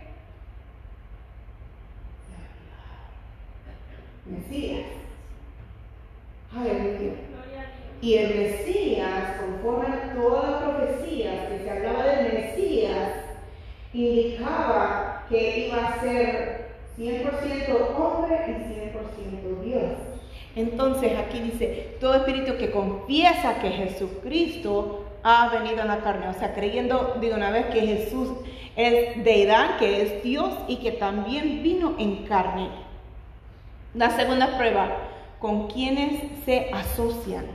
[4.26, 4.86] Mesías.
[6.56, 7.14] Aleluya.
[8.00, 13.10] Y el Mesías, conforme a todas las profecías que se hablaba del Mesías,
[13.92, 16.61] indicaba que iba a ser
[16.98, 19.92] 100% hombre y 100% Dios.
[20.54, 26.34] Entonces aquí dice, todo espíritu que confiesa que Jesucristo ha venido en la carne, o
[26.34, 28.28] sea, creyendo de una vez que Jesús
[28.76, 32.68] es deidad, que es Dios y que también vino en carne.
[33.94, 34.88] La segunda prueba,
[35.38, 37.46] ¿con quiénes se asocian?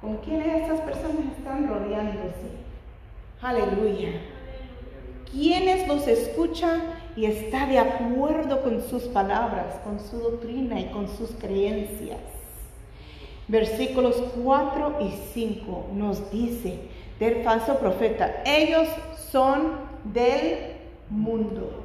[0.00, 2.64] ¿Con quiénes estas personas están rodeándose?
[3.40, 4.10] Aleluya.
[5.30, 6.82] ¿Quiénes los escuchan
[7.16, 12.18] y está de acuerdo con sus palabras, con su doctrina y con sus creencias.
[13.46, 16.78] Versículos 4 y 5 nos dice
[17.20, 18.88] del falso profeta, ellos
[19.30, 19.72] son
[20.04, 20.72] del
[21.08, 21.84] mundo.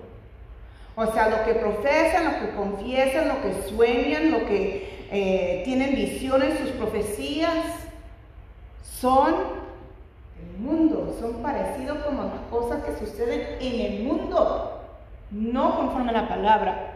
[0.95, 5.95] O sea, lo que profesan, lo que confiesan, lo que sueñan, lo que eh, tienen
[5.95, 7.65] visiones, sus profecías,
[8.99, 9.34] son
[10.36, 14.78] del mundo, son parecidos como las cosas que suceden en el mundo
[15.32, 16.95] no conforme a la palabra.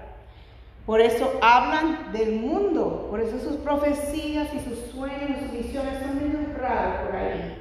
[0.85, 6.17] Por eso hablan del mundo, por eso sus profecías y sus sueños, sus visiones son
[6.17, 7.55] menos por ahí,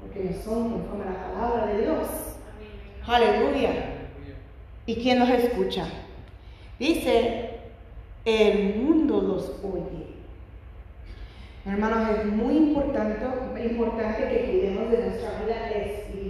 [0.00, 2.08] porque no son conforme a la palabra de Dios.
[3.06, 3.70] Aleluya.
[4.84, 5.86] ¿Y quién los escucha?
[6.78, 7.60] Dice,
[8.24, 10.12] el mundo los oye.
[11.64, 13.24] Hermanos, es muy importante,
[13.64, 16.21] importante que cuidemos de nuestra vida espiritual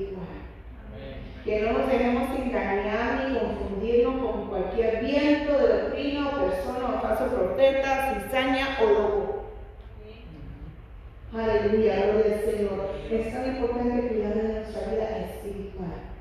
[1.45, 7.01] que no nos dejemos engañar ni confundirnos con cualquier viento de doctrina o persona o
[7.01, 9.45] falso profeta, cizaña o loco.
[11.34, 12.90] Aleluya, gloria al Señor.
[13.11, 16.12] Es tan importante cuidar de nuestra vida espiritual.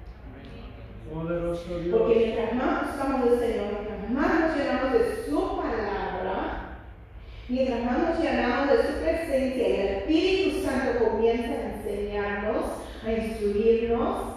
[1.92, 6.78] Porque mientras más buscamos del Señor, mientras más nos llenamos de su palabra,
[7.50, 12.66] mientras más nos llenamos de su presencia y el Espíritu Santo comienza a enseñarnos,
[13.06, 14.31] a instruirnos,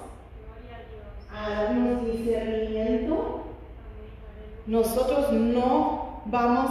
[1.45, 3.45] a darnos discernimiento,
[4.67, 6.71] nosotros no vamos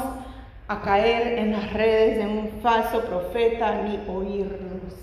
[0.68, 4.94] a caer en las redes de un falso profeta ni oírlos.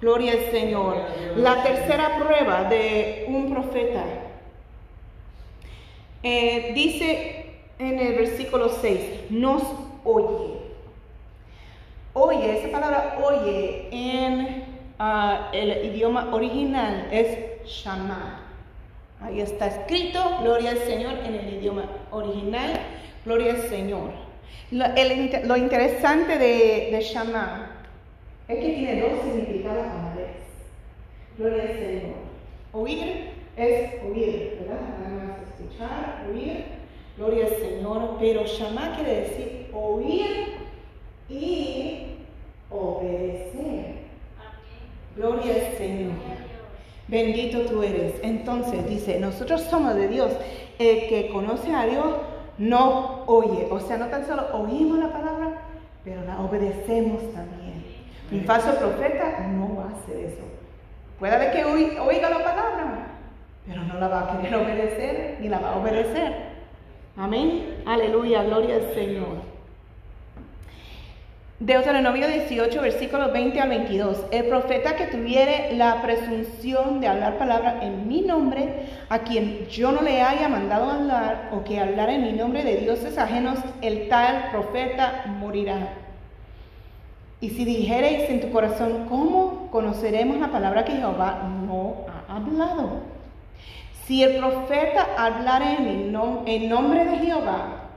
[0.00, 0.96] Gloria al Señor.
[1.36, 4.02] La tercera prueba de un profeta
[6.22, 7.46] eh, dice
[7.78, 9.62] en el versículo 6, nos
[10.04, 10.58] oye.
[12.12, 14.64] Oye, esa palabra oye en
[14.98, 18.46] ah, el idioma original es shama.
[19.20, 22.72] Ahí está escrito, gloria al Señor, en el idioma original,
[23.24, 24.12] gloria al Señor.
[24.70, 27.02] Lo, interesante de, de
[28.50, 30.30] es que tiene dos significados a la vez.
[31.38, 32.14] Gloria al Señor.
[32.72, 34.80] Oír es oír, ¿verdad?
[34.98, 36.64] Nada más escuchar, oír.
[37.16, 38.16] Gloria al Señor.
[38.18, 40.54] Pero Shama quiere decir oír
[41.28, 42.16] y
[42.70, 44.00] obedecer.
[45.14, 46.49] Gloria al Señor.
[47.10, 48.14] Bendito tú eres.
[48.22, 50.30] Entonces dice, nosotros somos de Dios.
[50.78, 52.06] El que conoce a Dios
[52.56, 53.66] no oye.
[53.68, 55.62] O sea, no tan solo oímos la palabra,
[56.04, 57.84] pero la obedecemos también.
[58.30, 60.42] Un falso profeta no va a hacer eso.
[61.18, 63.06] Puede que oiga la palabra,
[63.66, 66.32] pero no la va a querer obedecer ni la va a obedecer.
[67.16, 67.82] Amén.
[67.86, 69.49] Aleluya, gloria al Señor.
[71.60, 74.16] Deuteronomio 18, versículos 20 al 22.
[74.30, 79.92] El profeta que tuviere la presunción de hablar palabra en mi nombre, a quien yo
[79.92, 84.08] no le haya mandado hablar, o que hablar en mi nombre de dioses ajenos, el
[84.08, 85.96] tal profeta morirá.
[87.42, 93.02] Y si dijereis en tu corazón, ¿cómo conoceremos la palabra que Jehová no ha hablado?
[94.06, 97.90] Si el profeta hablara en, en nombre de Jehová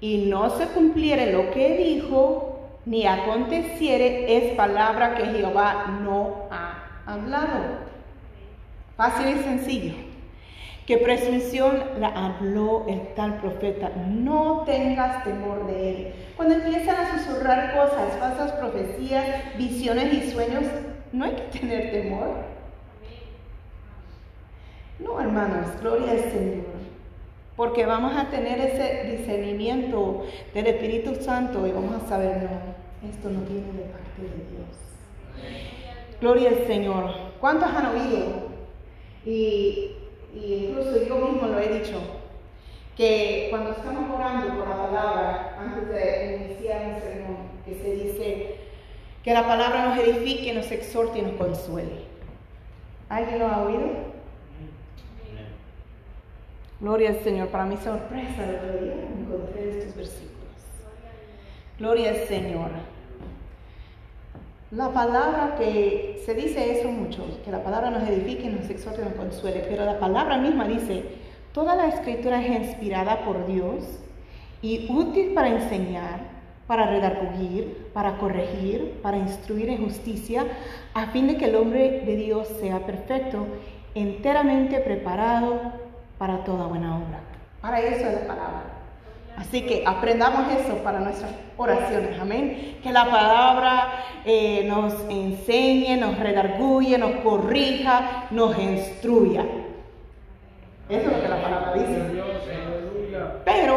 [0.00, 2.51] y no se cumpliere lo que dijo,
[2.84, 7.92] ni aconteciere es palabra que Jehová no ha hablado.
[8.96, 9.94] Fácil y sencillo.
[10.86, 13.90] Que presunción la habló el tal profeta.
[14.08, 16.14] No tengas temor de él.
[16.36, 20.64] Cuando empiezan a susurrar cosas, falsas profecías, visiones y sueños,
[21.12, 22.52] no hay que tener temor.
[24.98, 26.71] No, hermanos, gloria al Señor.
[27.56, 30.24] Porque vamos a tener ese discernimiento
[30.54, 34.82] del Espíritu Santo y vamos a saber, no, esto no viene de parte de Dios.
[36.20, 37.10] Gloria al Señor.
[37.40, 38.52] ¿Cuántos han oído?
[39.26, 39.96] Y,
[40.34, 42.00] incluso yo mismo lo he dicho,
[42.96, 48.56] que cuando estamos orando por la palabra, antes de iniciar un sermón, que se dice
[49.22, 52.02] que la palabra nos edifique, nos exhorte y nos consuele.
[53.08, 54.11] ¿Alguien lo ha oído?
[56.82, 57.46] Gloria al Señor.
[57.48, 60.32] Para mi sorpresa, el otro día encontré estos versículos.
[61.78, 62.70] Gloria al Señor.
[64.72, 69.12] La palabra que se dice eso mucho, que la palabra nos edifique, nos exhorte, nos
[69.12, 71.04] consuele, pero la palabra misma dice,
[71.52, 73.84] toda la escritura es inspirada por Dios
[74.60, 76.20] y útil para enseñar,
[76.66, 80.46] para redarguir, para corregir, para instruir en justicia,
[80.94, 83.46] a fin de que el hombre de Dios sea perfecto,
[83.94, 85.91] enteramente preparado
[86.22, 87.18] para toda buena obra.
[87.60, 88.62] Para eso es la palabra.
[89.36, 92.78] Así que aprendamos eso para nuestras oraciones, amén.
[92.80, 99.44] Que la palabra eh, nos enseñe, nos redarguye, nos corrija, nos instruya.
[100.88, 102.22] Eso es lo que la palabra dice.
[103.44, 103.74] Pero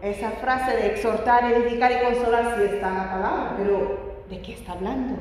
[0.00, 4.54] esa frase de exhortar, edificar y consolar sí está en la palabra, pero ¿de qué
[4.54, 5.16] está hablando?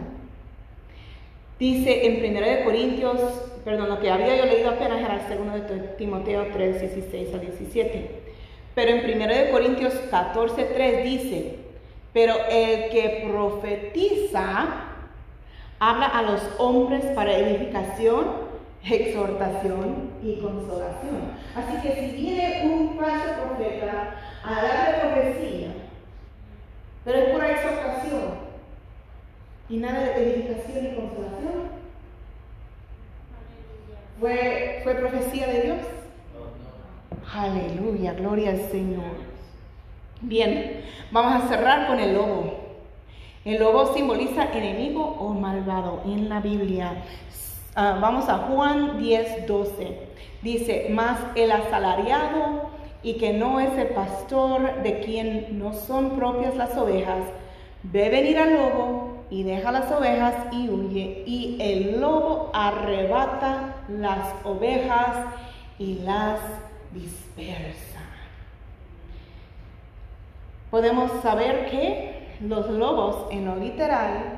[1.61, 3.21] Dice en 1 Corintios,
[3.63, 7.37] perdón, lo que había yo leído apenas era el segundo de Timoteo 3, 16 a
[7.37, 8.21] 17.
[8.73, 11.57] Pero en 1 Corintios 14, 3 dice,
[12.13, 14.85] pero el que profetiza
[15.77, 18.25] habla a los hombres para edificación,
[18.83, 21.31] exhortación y consolación.
[21.55, 25.67] Así que si viene un falso profeta a dar profecía,
[27.05, 28.50] pero es pura exhortación,
[29.71, 31.81] y nada de edificación y consolación.
[34.19, 35.77] ¿Fue, ¿Fue profecía de Dios?
[37.33, 39.31] Aleluya, gloria al Señor.
[40.19, 42.53] Bien, vamos a cerrar con el lobo.
[43.45, 47.03] El lobo simboliza enemigo o malvado en la Biblia.
[47.73, 49.99] Ah, vamos a Juan 10, 12.
[50.41, 52.69] Dice, más el asalariado
[53.01, 57.23] y que no es el pastor de quien no son propias las ovejas,
[57.83, 64.33] ve venir al lobo y deja las ovejas y huye, y el lobo arrebata las
[64.43, 65.25] ovejas
[65.79, 66.39] y las
[66.93, 68.01] dispersa.
[70.69, 74.37] Podemos saber que los lobos en lo literal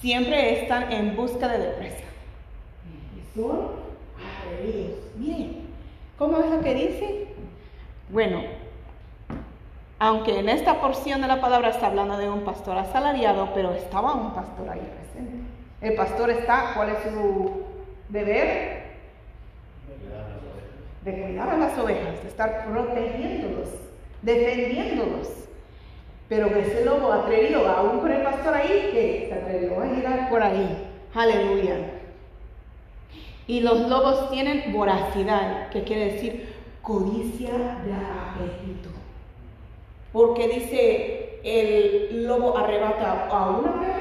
[0.00, 2.04] siempre están en busca de presa.
[3.34, 3.82] Son
[5.16, 5.68] Miren,
[6.18, 7.26] ¿cómo es lo que dice?
[8.10, 8.42] Bueno,
[10.02, 14.14] aunque en esta porción de la palabra está hablando de un pastor asalariado, pero estaba
[14.14, 15.36] un pastor ahí presente.
[15.80, 17.62] El pastor está, ¿cuál es su
[18.08, 18.82] deber?
[21.04, 23.68] De cuidar a las ovejas, de estar protegiéndolos,
[24.22, 25.28] defendiéndolos.
[26.28, 30.42] Pero ese lobo atrevido, aún con el pastor ahí, que se atrevió a llegar por
[30.42, 30.84] ahí.
[31.14, 31.76] Aleluya.
[33.46, 37.52] Y los lobos tienen voracidad, que quiere decir codicia
[37.84, 39.01] de apetito.
[40.12, 43.92] Porque dice el lobo arrebata a una mujer,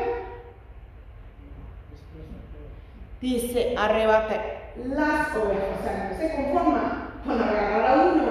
[3.22, 4.43] dice arrebata
[4.76, 8.24] las ovejas, o sea, no se conforma con agarrar a uno,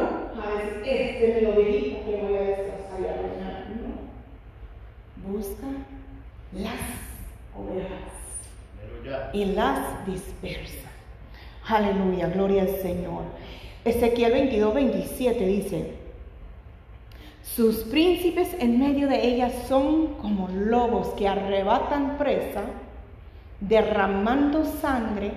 [0.42, 3.66] a decir, este me lo dijo que voy a destrozar y a
[5.22, 5.66] No, busca
[6.52, 6.80] las
[7.56, 8.10] ovejas
[9.32, 10.88] y las dispersa.
[11.66, 13.22] Aleluya, gloria al Señor.
[13.84, 15.99] Ezequiel 22, 27 dice,
[17.42, 22.62] sus príncipes en medio de ellas son como lobos que arrebatan presa,
[23.60, 25.32] derramando sangre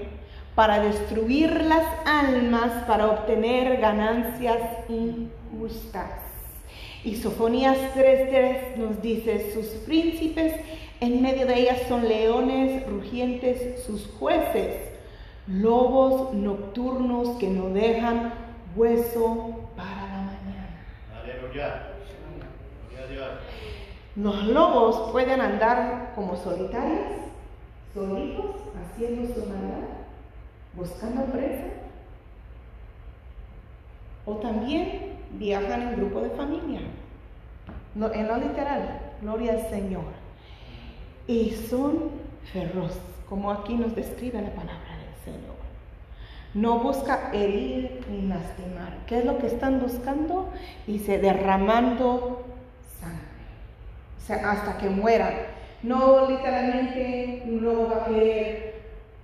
[0.55, 6.11] para destruir las almas, para obtener ganancias injustas.
[7.03, 10.53] Y Sofonías 3.3 nos dice, sus príncipes
[10.99, 14.77] en medio de ellas son leones rugientes, sus jueces,
[15.47, 18.33] lobos nocturnos que no dejan
[18.75, 20.85] hueso para la mañana.
[21.21, 21.92] Aleluya.
[24.15, 27.13] Los lobos pueden andar como solitarios,
[27.95, 29.87] solitos, haciendo su maldad,
[30.75, 31.63] buscando presa.
[34.25, 36.81] O también viajan en grupo de familia.
[38.13, 40.05] en lo literal, gloria al Señor.
[41.25, 42.11] Y son
[42.51, 45.53] feroces, como aquí nos describe la palabra del Señor.
[46.53, 48.95] No busca herir ni lastimar.
[49.07, 50.49] ¿Qué es lo que están buscando?
[50.85, 52.52] Dice, derramando
[54.29, 55.33] hasta que mueran.
[55.81, 58.75] No literalmente lobo va a querer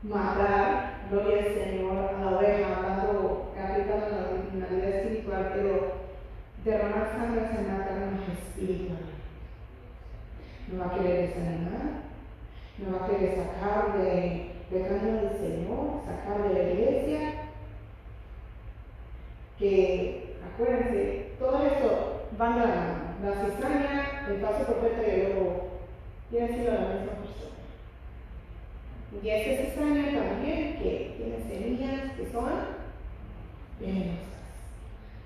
[0.03, 5.93] matar, gloria al Señor, a la oveja, hablando, aplicando en la vida espiritual, pero
[6.65, 8.99] derramar sangre se mata en espiritual.
[10.67, 12.03] No va a querer desanimar,
[12.77, 17.33] no va a querer sacar de, de camino del Señor, sacar de la iglesia.
[19.57, 25.69] Que, acuérdense, todo esto va a la la cizaña, el paso profeta y el lobo
[26.29, 27.49] tiene sido la misma persona.
[29.21, 32.45] Y esa cizaña también que tiene semillas que son
[33.79, 34.29] venenosas.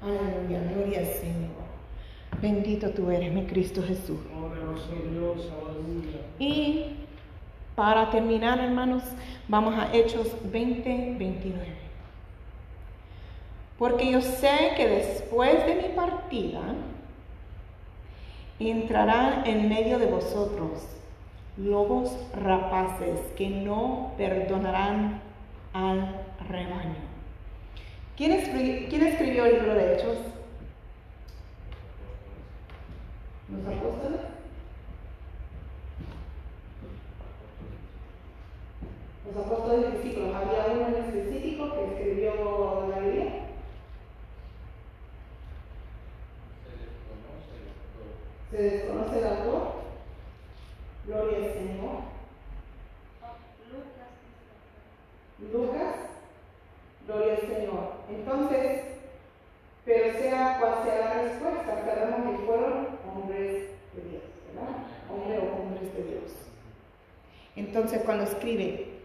[0.01, 1.63] Aleluya, gloria al Señor.
[2.41, 4.19] Bendito tú eres, mi Cristo Jesús.
[5.11, 6.19] Dios, aleluya.
[6.39, 6.97] Y
[7.75, 9.03] para terminar, hermanos,
[9.47, 11.65] vamos a Hechos 20, 29.
[13.77, 16.61] Porque yo sé que después de mi partida,
[18.69, 20.87] entrarán en medio de vosotros
[21.57, 25.21] lobos rapaces que no perdonarán
[25.73, 27.13] al rebaño.
[28.15, 30.17] ¿Quién escribió, el libro de Hechos?
[33.49, 34.19] ¿Los apóstoles?
[39.25, 40.35] Los apóstoles discípulos.
[40.35, 43.32] ¿Había uno en específico que escribió la Biblia?
[48.53, 49.73] ¿Se desconoce el autor?
[51.07, 52.01] Gloria al Señor.
[55.51, 55.95] Lucas.
[57.07, 57.93] Gloria al Señor.
[58.11, 58.83] Entonces,
[59.85, 64.23] pero sea cual sea la respuesta, sabemos que fueron hombres de Dios,
[64.53, 64.69] ¿verdad?
[65.11, 66.31] Hombres o hombres de Dios.
[67.55, 68.99] Entonces, cuando escribe,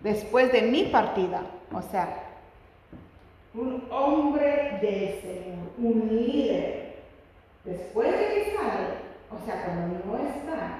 [0.00, 1.40] después de mi partida,
[1.72, 2.22] o sea,
[3.54, 6.87] un hombre del Señor, un líder
[7.64, 10.78] Después de que sale, o sea, cuando no está,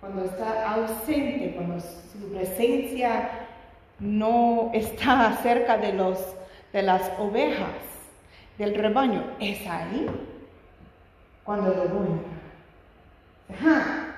[0.00, 3.30] cuando está ausente, cuando su presencia
[3.98, 6.18] no está cerca de, los,
[6.72, 7.68] de las ovejas,
[8.58, 10.08] del rebaño, es ahí
[11.42, 12.34] cuando lo entra.
[13.52, 14.16] Ajá.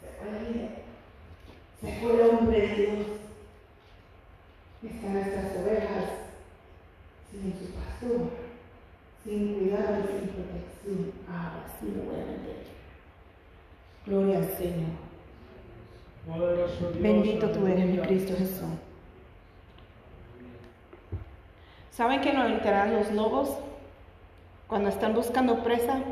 [0.00, 3.06] Se fue Se fue el hombre de Dios.
[4.82, 6.04] Están nuestras ovejas
[7.30, 8.43] sin su pastor
[9.24, 11.12] sin cuidado sin protección.
[11.28, 12.64] Ahora sí lo voy a vender.
[14.06, 15.04] Gloria al Señor.
[17.00, 18.64] Bendito tú eres, mi Cristo Jesús.
[21.90, 23.50] ¿Saben que no literal los lobos,
[24.66, 26.02] cuando están buscando presa,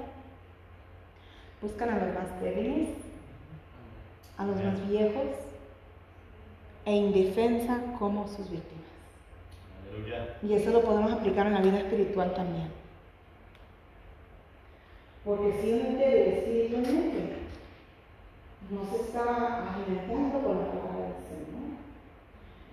[1.61, 2.91] buscan a los más débiles,
[4.37, 5.29] a los más viejos
[6.85, 8.83] e indefensa como sus víctimas?
[10.43, 12.82] Y eso lo podemos aplicar en la vida espiritual también.
[15.25, 17.43] Porque si uno entiende espiritualmente,
[18.71, 21.79] no se está alimentando con la palabra del Señor.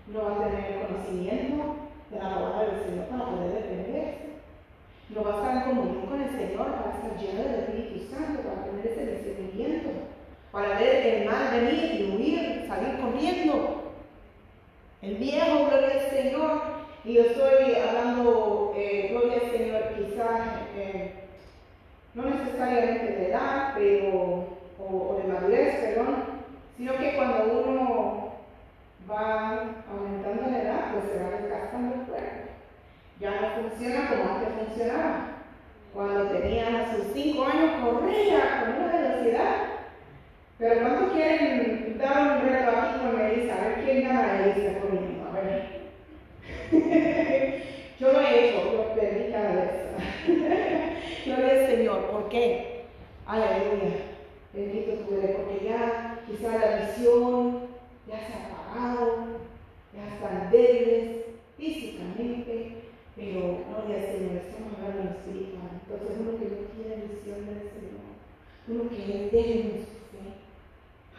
[0.07, 1.75] No va a tener conocimiento
[2.09, 4.17] de la palabra del Señor para poder defenderse.
[5.09, 8.41] No va a estar en comunión con el Señor para estar lleno del Espíritu Santo,
[8.41, 9.89] para tener ese discernimiento,
[10.51, 13.93] para ver el mal venir y huir, salir corriendo.
[15.03, 16.61] El viejo, gloria al Señor,
[17.05, 20.41] y yo estoy hablando, eh, gloria al Señor, quizás
[20.75, 21.18] eh,
[22.13, 26.23] no necesariamente de edad, pero, o, de madurez, perdón,
[26.77, 28.33] sino que cuando uno
[29.09, 32.49] va aumentando la edad, pues se va desgastando el cuerpo.
[33.19, 35.25] Ya no funciona como antes funcionaba.
[35.93, 39.55] Cuando tenía sus cinco años corría con una velocidad.
[40.57, 43.55] Pero ¿cuántos quieren dar un reto aquí con Melissa?
[43.55, 45.25] A ver quién gana Melissa conmigo.
[45.27, 45.79] A ver.
[47.99, 49.69] Yo lo he hecho, lo perdí cada vez.
[51.25, 52.05] Gloria al Señor.
[52.11, 52.85] ¿Por qué?
[53.25, 54.09] Aleluya.
[54.53, 57.67] Bendito tu porque ya quizá la visión
[58.07, 59.27] ya se ha apagado,
[59.93, 61.25] ya están débiles
[61.57, 62.77] físicamente,
[63.15, 65.69] pero gloria al Señor, estamos hablando en espiritual.
[65.83, 68.09] Entonces uno que no tiene visión del Señor,
[68.67, 70.25] uno que es débil en su fe,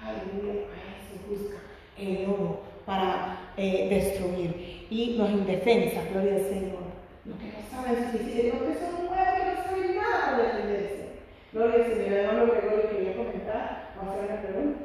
[0.03, 1.59] aleluya, a eso busca
[1.97, 4.87] el lobo para eh, destruir.
[4.91, 6.90] Y los indefensas, gloria al Señor,
[7.25, 11.21] los que no saben suficiente, los que son nuevos, que no saben nada para defenderse.
[11.53, 14.81] Gloria al Señor, hermano Gregorio, quería comentar, a hacer una pregunta.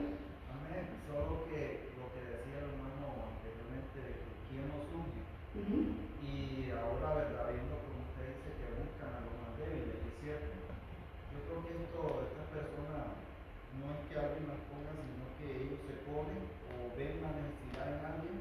[0.52, 5.22] Amén, solo que lo que decía el hermano anteriormente, quién nos une.
[6.26, 7.54] Y ahora, ¿verdad?
[7.56, 10.52] Viendo como usted dice que buscan a los más débiles, es cierto.
[11.32, 13.16] Yo creo que esto, estas personas,
[13.80, 16.44] no es que alguien las ponga, sino que ellos se ponen
[16.76, 18.38] o ven la necesidad en alguien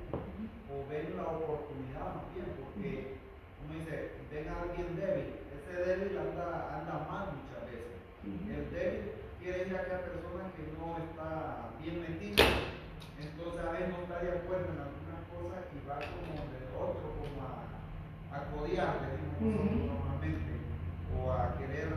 [0.66, 3.13] o ven la oportunidad más bien, porque, como
[3.74, 5.42] dice, ven a alguien débil.
[5.54, 7.98] Ese débil anda, anda mal muchas veces.
[8.24, 12.44] El débil quiere ir a aquella persona que no está bien metida.
[13.20, 17.06] Entonces a veces no está de acuerdo en algunas cosas y va como de otro,
[17.18, 17.66] como a,
[18.34, 20.54] a codiar, decimos normalmente,
[21.14, 21.88] o a querer,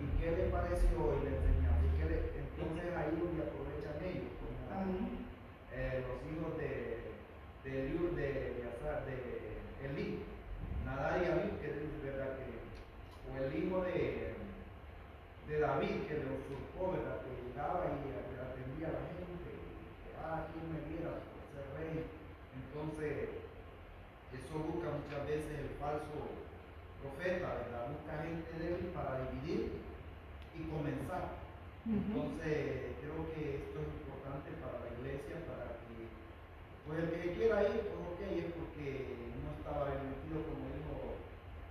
[0.00, 0.98] ¿y qué le pareció?
[1.18, 1.82] Y le enseñamos.
[1.84, 4.56] ¿Y qué le, entonces ahí donde aprovechan ellos, como
[5.72, 7.14] eh, los hijos de,
[7.64, 8.34] de, de, de,
[9.06, 9.16] de
[9.88, 10.22] Elí,
[10.88, 12.48] Nadar y Abid, que es verdad que,
[13.28, 14.32] o el hijo de,
[15.48, 17.20] de David, que le usurpó, ¿verdad?
[17.28, 22.08] que llegaba y atendía a la gente, que, ah, quien me viera por ser rey.
[22.56, 23.44] Entonces,
[24.32, 26.40] eso busca muchas veces el falso
[27.04, 27.92] profeta, ¿verdad?
[27.92, 29.84] Busca gente débil para dividir
[30.56, 31.36] y comenzar.
[31.88, 36.12] Entonces, creo que esto es importante para la iglesia, para que,
[36.84, 38.86] pues el que quiera ir, pues ok, es porque
[39.40, 40.77] no estaba metido, como dijo,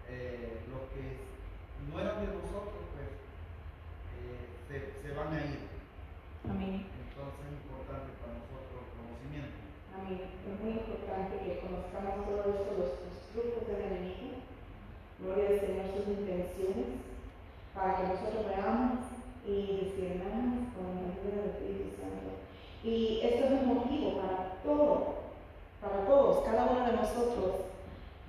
[0.09, 1.27] eh, los que
[1.89, 3.09] no eran de nosotros, pues
[4.17, 5.67] eh, se, se, van a ir.
[6.47, 6.87] Amén.
[6.87, 9.59] Entonces es importante para nosotros el conocimiento.
[9.95, 10.21] Amén.
[10.47, 14.43] Es muy importante que conozcamos todo esto, los, los trucos del enemigo.
[15.19, 17.03] Gloria al Señor, sus intenciones,
[17.73, 22.37] para que nosotros veamos y discernamos con la ayuda del Espíritu Santo.
[22.83, 25.15] Y esto es un motivo para todo,
[25.81, 27.67] para todos, cada uno de nosotros,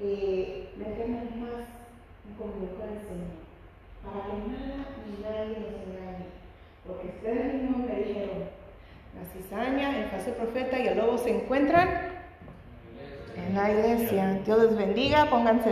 [0.00, 1.66] eh, meternos más
[2.26, 3.34] en comunión con el Señor,
[4.04, 6.26] para que nada ni nadie nos engañe.
[6.86, 8.44] Porque ustedes mismos me dijeron,
[9.14, 11.88] la cizaña, el falso profeta y el lobo se encuentran
[13.36, 14.40] en la iglesia.
[14.44, 15.66] Dios les bendiga, pónganse